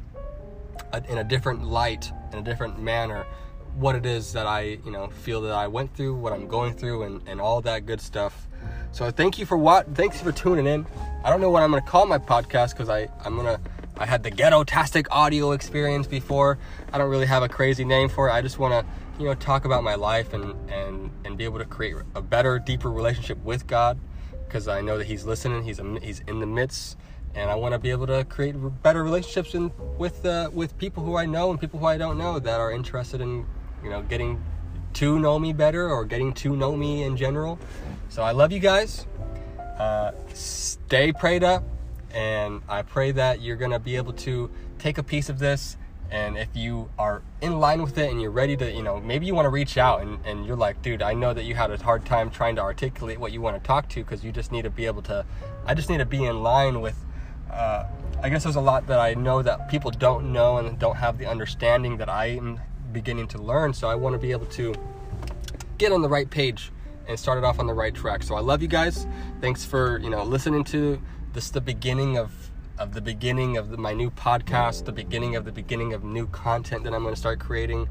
in 1.09 1.19
a 1.19 1.25
different 1.25 1.65
light, 1.65 2.13
in 2.33 2.39
a 2.39 2.43
different 2.43 2.81
manner, 2.81 3.27
what 3.75 3.95
it 3.95 4.07
is 4.07 4.33
that 4.33 4.47
I, 4.47 4.79
you 4.85 4.91
know, 4.91 5.09
feel 5.09 5.41
that 5.43 5.53
I 5.53 5.67
went 5.67 5.95
through, 5.95 6.15
what 6.15 6.33
I'm 6.33 6.47
going 6.47 6.75
through, 6.75 7.03
and, 7.03 7.21
and 7.29 7.41
all 7.41 7.61
that 7.63 7.87
good 7.87 8.01
stuff. 8.01 8.49
So 8.93 9.11
thank 9.11 9.39
you 9.39 9.47
for 9.47 9.57
what 9.57 9.95
thanks 9.95 10.21
for 10.21 10.33
tuning 10.33 10.67
in. 10.67 10.87
I 11.25 11.31
don't 11.31 11.41
know 11.41 11.51
what 11.51 11.63
I'm 11.63 11.71
gonna 11.71 11.83
call 11.83 12.07
my 12.07 12.19
podcast 12.19 12.71
because 12.71 12.89
I 12.89 13.09
I'm 13.25 13.37
gonna 13.37 13.61
I 13.99 14.07
had 14.07 14.23
the 14.23 14.31
ghetto 14.31 14.65
tastic 14.65 15.07
audio 15.11 15.53
experience 15.53 16.07
before. 16.07 16.59
I 16.93 16.99
don't 16.99 17.11
really 17.11 17.27
have 17.27 17.43
a 17.43 17.49
crazy 17.49 17.85
name 17.85 18.09
for 18.09 18.29
it. 18.29 18.33
I 18.33 18.43
just 18.43 18.59
wanna 18.59 18.85
you 19.19 19.27
know 19.27 19.35
talk 19.35 19.65
about 19.65 19.83
my 19.83 19.95
life 19.95 20.33
and 20.33 20.55
and 20.71 21.11
and 21.25 21.37
be 21.37 21.45
able 21.45 21.59
to 21.59 21.65
create 21.65 21.97
a 22.15 22.23
better, 22.23 22.59
deeper 22.59 22.91
relationship 22.91 23.43
with 23.45 23.67
God 23.67 23.99
because 24.47 24.69
I 24.69 24.81
know 24.81 24.99
that 24.99 25.07
He's 25.07 25.25
listening. 25.25 25.63
He's 25.65 25.81
He's 26.03 26.21
in 26.21 26.41
the 26.41 26.47
midst, 26.47 26.97
and 27.35 27.51
I 27.51 27.55
want 27.55 27.73
to 27.73 27.79
be 27.79 27.91
able 27.91 28.07
to 28.07 28.25
create 28.25 28.55
better 28.83 29.03
relationships 29.03 29.55
in, 29.55 29.73
with 29.99 30.25
uh, 30.25 30.51
with 30.53 30.77
people 30.79 31.03
who 31.03 31.17
I 31.17 31.27
know 31.27 31.51
and 31.51 31.61
people 31.61 31.81
who 31.81 31.87
I 31.87 31.99
don't 31.99 32.19
know 32.19 32.39
that 32.39 32.61
are 32.61 32.73
interested 32.73 33.21
in 33.21 33.47
you 33.83 33.91
know 33.91 34.03
getting 34.03 34.43
to 34.95 35.19
know 35.19 35.39
me 35.39 35.53
better 35.53 35.91
or 35.91 36.05
getting 36.05 36.33
to 36.33 36.57
know 36.57 36.77
me 36.77 37.03
in 37.03 37.17
general. 37.17 37.59
So 38.09 38.23
I 38.23 38.33
love 38.33 38.53
you 38.53 38.61
guys. 38.61 39.07
Uh, 39.79 40.13
stay 40.33 41.13
prayed 41.13 41.45
up, 41.45 41.65
and 42.13 42.63
I 42.69 42.83
pray 42.83 43.13
that 43.13 43.43
you're 43.43 43.57
gonna 43.57 43.79
be 43.79 43.97
able 43.97 44.15
to 44.15 44.51
take 44.79 44.99
a 44.99 45.03
piece 45.03 45.29
of 45.29 45.39
this. 45.39 45.77
And 46.11 46.39
if 46.39 46.49
you 46.55 46.89
are 46.99 47.23
in 47.41 47.59
line 47.59 47.83
with 47.83 47.99
it 47.99 48.11
and 48.11 48.23
you're 48.23 48.31
ready 48.31 48.57
to, 48.59 48.71
you 48.71 48.83
know, 48.83 49.01
maybe 49.01 49.27
you 49.27 49.35
want 49.35 49.47
to 49.47 49.51
reach 49.51 49.77
out 49.77 50.03
and, 50.03 50.25
and 50.25 50.47
you're 50.47 50.57
like, 50.57 50.81
dude, 50.81 51.03
I 51.03 51.15
know 51.15 51.35
that 51.35 51.45
you 51.45 51.55
had 51.57 51.71
a 51.73 51.83
hard 51.83 52.05
time 52.05 52.31
trying 52.31 52.55
to 52.57 52.63
articulate 52.63 53.19
what 53.19 53.33
you 53.33 53.41
want 53.41 53.61
to 53.61 53.67
talk 53.67 53.89
to 53.91 54.05
because 54.05 54.23
you 54.25 54.31
just 54.31 54.53
need 54.53 54.63
to 54.63 54.71
be 54.71 54.87
able 54.87 55.03
to, 55.03 55.27
I 55.65 55.75
just 55.75 55.91
need 55.91 55.99
to 55.99 56.07
be 56.07 56.25
in 56.25 56.45
line 56.45 56.81
with, 56.81 56.97
uh, 57.51 57.87
I 58.23 58.29
guess 58.29 58.45
there's 58.45 58.57
a 58.57 58.61
lot 58.61 58.87
that 58.87 59.01
I 59.01 59.15
know 59.15 59.43
that 59.43 59.69
people 59.69 59.91
don't 59.91 60.33
know 60.33 60.59
and 60.59 60.79
don't 60.79 60.97
have 60.97 61.19
the 61.19 61.27
understanding 61.27 61.97
that 61.97 62.09
I 62.09 62.27
am 62.27 62.61
beginning 62.93 63.27
to 63.29 63.39
learn. 63.39 63.75
So 63.75 63.89
I 63.89 63.97
want 63.97 64.15
to 64.15 64.19
be 64.19 64.31
able 64.31 64.47
to 64.47 64.75
get 65.77 65.91
on 65.91 66.03
the 66.03 66.09
right 66.09 66.31
page 66.31 66.71
and 67.09 67.19
started 67.19 67.45
off 67.45 67.59
on 67.59 67.67
the 67.67 67.75
right 67.75 67.95
track. 67.95 68.23
So 68.23 68.35
I 68.35 68.41
love 68.41 68.63
you 68.63 68.69
guys. 68.69 69.07
Thanks 69.41 69.65
for 69.65 69.99
you 69.99 70.11
know 70.11 70.25
listening 70.25 70.65
to 70.65 71.01
this 71.33 71.51
the 71.51 71.61
beginning 71.61 72.19
of 72.19 72.33
of 72.79 72.93
the 72.93 73.01
beginning 73.01 73.57
of 73.57 73.71
the, 73.71 73.77
my 73.77 73.95
new 73.95 74.11
podcast, 74.11 74.85
the 74.85 74.93
beginning 74.93 75.35
of 75.35 75.45
the 75.45 75.53
beginning 75.53 75.95
of 75.95 76.05
new 76.05 76.27
content 76.27 76.85
that 76.85 76.93
I'm 76.93 77.03
going 77.03 77.15
to 77.15 77.21
start 77.21 77.39
creating, 77.41 77.89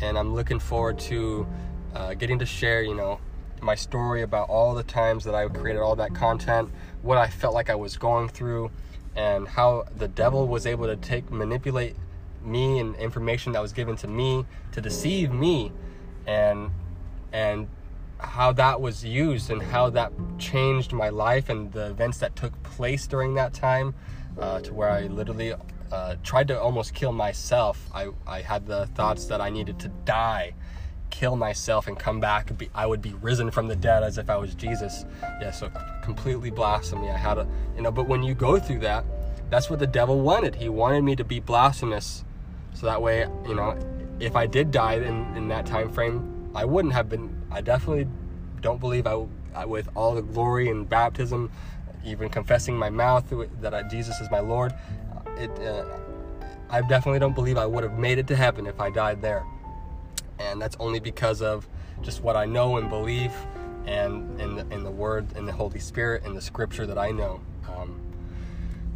and 0.00 0.18
I'm 0.18 0.34
looking 0.34 0.58
forward 0.58 0.98
to 1.00 1.46
uh, 1.94 2.14
getting 2.14 2.38
to 2.38 2.46
share 2.46 2.82
you 2.82 2.94
know 2.94 3.20
my 3.62 3.74
story 3.74 4.22
about 4.22 4.48
all 4.48 4.74
the 4.74 4.82
times 4.82 5.24
that 5.24 5.34
I 5.34 5.48
created 5.48 5.80
all 5.80 5.96
that 5.96 6.14
content, 6.14 6.70
what 7.02 7.18
I 7.18 7.28
felt 7.28 7.54
like 7.54 7.70
I 7.70 7.74
was 7.74 7.96
going 7.96 8.28
through, 8.28 8.70
and 9.14 9.48
how 9.48 9.86
the 9.96 10.08
devil 10.08 10.46
was 10.46 10.66
able 10.66 10.86
to 10.86 10.96
take 10.96 11.30
manipulate 11.30 11.96
me 12.42 12.78
and 12.78 12.94
information 12.96 13.52
that 13.52 13.62
was 13.62 13.72
given 13.72 13.96
to 13.96 14.06
me 14.06 14.46
to 14.72 14.80
deceive 14.80 15.32
me 15.32 15.72
and 16.26 16.70
and 17.32 17.68
how 18.18 18.52
that 18.52 18.80
was 18.80 19.04
used 19.04 19.50
and 19.50 19.62
how 19.62 19.90
that 19.90 20.12
changed 20.38 20.92
my 20.92 21.08
life 21.08 21.48
and 21.48 21.72
the 21.72 21.90
events 21.90 22.18
that 22.18 22.34
took 22.36 22.60
place 22.62 23.06
during 23.06 23.34
that 23.34 23.52
time 23.52 23.94
uh, 24.38 24.60
to 24.60 24.72
where 24.72 24.90
I 24.90 25.02
literally 25.02 25.54
uh, 25.92 26.16
tried 26.22 26.48
to 26.48 26.60
almost 26.60 26.94
kill 26.94 27.12
myself. 27.12 27.88
I, 27.94 28.08
I 28.26 28.40
had 28.40 28.66
the 28.66 28.86
thoughts 28.88 29.26
that 29.26 29.40
I 29.40 29.50
needed 29.50 29.78
to 29.80 29.88
die, 30.04 30.54
kill 31.10 31.36
myself, 31.36 31.86
and 31.86 31.98
come 31.98 32.20
back. 32.20 32.56
Be, 32.56 32.70
I 32.74 32.86
would 32.86 33.02
be 33.02 33.14
risen 33.14 33.50
from 33.50 33.68
the 33.68 33.76
dead 33.76 34.02
as 34.02 34.18
if 34.18 34.30
I 34.30 34.36
was 34.36 34.54
Jesus. 34.54 35.04
Yeah, 35.40 35.50
so 35.50 35.70
completely 36.02 36.50
blasphemy. 36.50 37.10
I 37.10 37.16
had 37.16 37.38
a, 37.38 37.46
you 37.76 37.82
know, 37.82 37.90
but 37.90 38.08
when 38.08 38.22
you 38.22 38.34
go 38.34 38.58
through 38.58 38.80
that, 38.80 39.04
that's 39.50 39.70
what 39.70 39.78
the 39.78 39.86
devil 39.86 40.20
wanted. 40.20 40.56
He 40.56 40.68
wanted 40.68 41.02
me 41.02 41.16
to 41.16 41.24
be 41.24 41.38
blasphemous. 41.40 42.24
So 42.74 42.86
that 42.86 43.00
way, 43.00 43.26
you 43.46 43.54
know, 43.54 43.78
if 44.18 44.34
I 44.36 44.46
did 44.46 44.70
die 44.70 44.94
in, 44.94 45.36
in 45.36 45.48
that 45.48 45.66
time 45.66 45.90
frame, 45.90 46.35
I 46.56 46.64
wouldn't 46.64 46.94
have 46.94 47.10
been. 47.10 47.42
I 47.50 47.60
definitely 47.60 48.08
don't 48.62 48.80
believe 48.80 49.06
I, 49.06 49.26
I 49.54 49.66
with 49.66 49.88
all 49.94 50.14
the 50.14 50.22
glory 50.22 50.70
and 50.70 50.88
baptism, 50.88 51.52
even 52.04 52.30
confessing 52.30 52.76
my 52.76 52.88
mouth 52.88 53.30
that 53.60 53.74
I, 53.74 53.82
Jesus 53.82 54.20
is 54.20 54.30
my 54.30 54.40
Lord. 54.40 54.74
It, 55.36 55.50
uh, 55.60 55.84
I 56.70 56.80
definitely 56.80 57.18
don't 57.18 57.34
believe 57.34 57.58
I 57.58 57.66
would 57.66 57.84
have 57.84 57.98
made 57.98 58.18
it 58.18 58.26
to 58.28 58.36
heaven 58.36 58.66
if 58.66 58.80
I 58.80 58.88
died 58.90 59.20
there, 59.20 59.44
and 60.38 60.60
that's 60.60 60.76
only 60.80 60.98
because 60.98 61.42
of 61.42 61.68
just 62.00 62.22
what 62.22 62.36
I 62.36 62.46
know 62.46 62.78
and 62.78 62.88
believe, 62.88 63.32
and 63.84 64.40
in 64.40 64.56
the, 64.56 64.66
in 64.74 64.82
the 64.82 64.90
Word, 64.90 65.36
and 65.36 65.46
the 65.46 65.52
Holy 65.52 65.78
Spirit, 65.78 66.24
and 66.24 66.34
the 66.34 66.40
Scripture 66.40 66.86
that 66.86 66.98
I 66.98 67.10
know. 67.10 67.40
Um, 67.68 68.00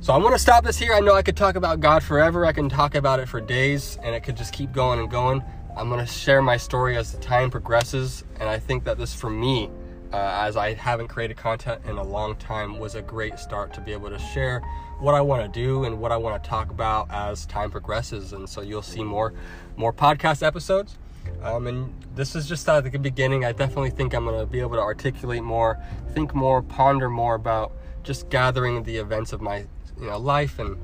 so 0.00 0.14
I'm 0.14 0.22
going 0.22 0.32
to 0.32 0.38
stop 0.38 0.64
this 0.64 0.78
here. 0.78 0.94
I 0.94 1.00
know 1.00 1.14
I 1.14 1.20
could 1.20 1.36
talk 1.36 1.56
about 1.56 1.80
God 1.80 2.02
forever. 2.02 2.46
I 2.46 2.52
can 2.52 2.70
talk 2.70 2.94
about 2.94 3.20
it 3.20 3.28
for 3.28 3.38
days, 3.38 3.98
and 4.02 4.14
it 4.14 4.22
could 4.22 4.36
just 4.36 4.54
keep 4.54 4.72
going 4.72 4.98
and 4.98 5.10
going. 5.10 5.44
I'm 5.76 5.88
going 5.88 6.04
to 6.04 6.12
share 6.12 6.42
my 6.42 6.56
story 6.56 6.96
as 6.96 7.12
the 7.12 7.18
time 7.18 7.50
progresses, 7.50 8.24
and 8.38 8.48
I 8.48 8.58
think 8.58 8.84
that 8.84 8.98
this, 8.98 9.14
for 9.14 9.30
me, 9.30 9.70
uh, 10.12 10.16
as 10.16 10.56
I 10.56 10.74
haven't 10.74 11.08
created 11.08 11.36
content 11.36 11.82
in 11.84 11.96
a 11.96 12.02
long 12.02 12.36
time, 12.36 12.78
was 12.78 12.96
a 12.96 13.02
great 13.02 13.38
start 13.38 13.72
to 13.74 13.80
be 13.80 13.92
able 13.92 14.10
to 14.10 14.18
share 14.18 14.60
what 14.98 15.14
I 15.14 15.20
want 15.20 15.42
to 15.42 15.48
do 15.48 15.84
and 15.84 15.98
what 15.98 16.12
I 16.12 16.16
want 16.16 16.42
to 16.42 16.48
talk 16.48 16.70
about 16.70 17.08
as 17.10 17.46
time 17.46 17.70
progresses. 17.70 18.32
And 18.32 18.48
so 18.48 18.60
you'll 18.60 18.82
see 18.82 19.04
more, 19.04 19.32
more 19.76 19.92
podcast 19.92 20.44
episodes. 20.44 20.98
Um, 21.42 21.66
and 21.66 21.94
this 22.14 22.34
is 22.34 22.48
just 22.48 22.68
at 22.68 22.90
the 22.90 22.98
beginning. 22.98 23.44
I 23.44 23.52
definitely 23.52 23.90
think 23.90 24.14
I'm 24.14 24.24
going 24.24 24.40
to 24.40 24.46
be 24.46 24.60
able 24.60 24.74
to 24.74 24.82
articulate 24.82 25.42
more, 25.42 25.78
think 26.12 26.34
more, 26.34 26.62
ponder 26.62 27.08
more 27.08 27.34
about 27.34 27.72
just 28.02 28.28
gathering 28.28 28.82
the 28.82 28.96
events 28.96 29.32
of 29.32 29.40
my 29.40 29.66
you 30.00 30.06
know 30.06 30.18
life 30.18 30.58
and 30.58 30.76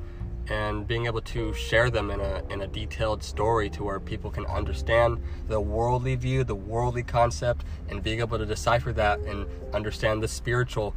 and 0.49 0.87
being 0.87 1.07
able 1.07 1.21
to 1.21 1.53
share 1.55 1.91
them 1.91 2.11
in 2.11 2.21
a 2.21 2.43
in 2.51 2.63
a 2.63 2.67
detailed 2.67 3.23
story 3.23 3.69
to 3.71 3.85
where 3.85 3.99
people 3.99 4.31
can 4.31 4.47
understand 4.47 5.21
the 5.49 5.61
worldly 5.61 6.15
view, 6.15 6.45
the 6.45 6.55
worldly 6.55 7.03
concept, 7.03 7.65
and 7.89 8.03
being 8.03 8.21
able 8.21 8.39
to 8.39 8.47
decipher 8.47 8.93
that 8.93 9.19
and 9.21 9.47
understand 9.75 10.23
the 10.23 10.29
spiritual 10.29 10.95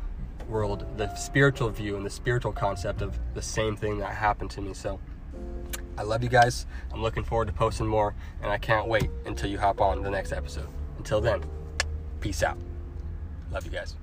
world, 0.48 0.86
the 0.98 1.14
spiritual 1.16 1.70
view 1.70 1.96
and 1.96 2.06
the 2.06 2.10
spiritual 2.10 2.52
concept 2.52 3.02
of 3.02 3.20
the 3.34 3.42
same 3.42 3.76
thing 3.76 3.98
that 4.00 4.12
happened 4.12 4.52
to 4.52 4.62
me. 4.62 4.74
So 4.74 5.00
I 5.98 6.04
love 6.04 6.24
you 6.24 6.30
guys. 6.30 6.66
I'm 6.94 7.02
looking 7.02 7.24
forward 7.24 7.48
to 7.48 7.54
posting 7.54 7.88
more 7.88 8.16
and 8.42 8.52
I 8.52 8.58
can't 8.58 8.88
wait 8.88 9.10
until 9.26 9.50
you 9.50 9.60
hop 9.60 9.82
on 9.82 10.02
the 10.02 10.10
next 10.10 10.32
episode. 10.32 10.68
Until 10.98 11.22
then, 11.22 11.44
peace 12.20 12.44
out. 12.44 12.58
Love 13.52 13.66
you 13.66 13.72
guys. 13.72 13.96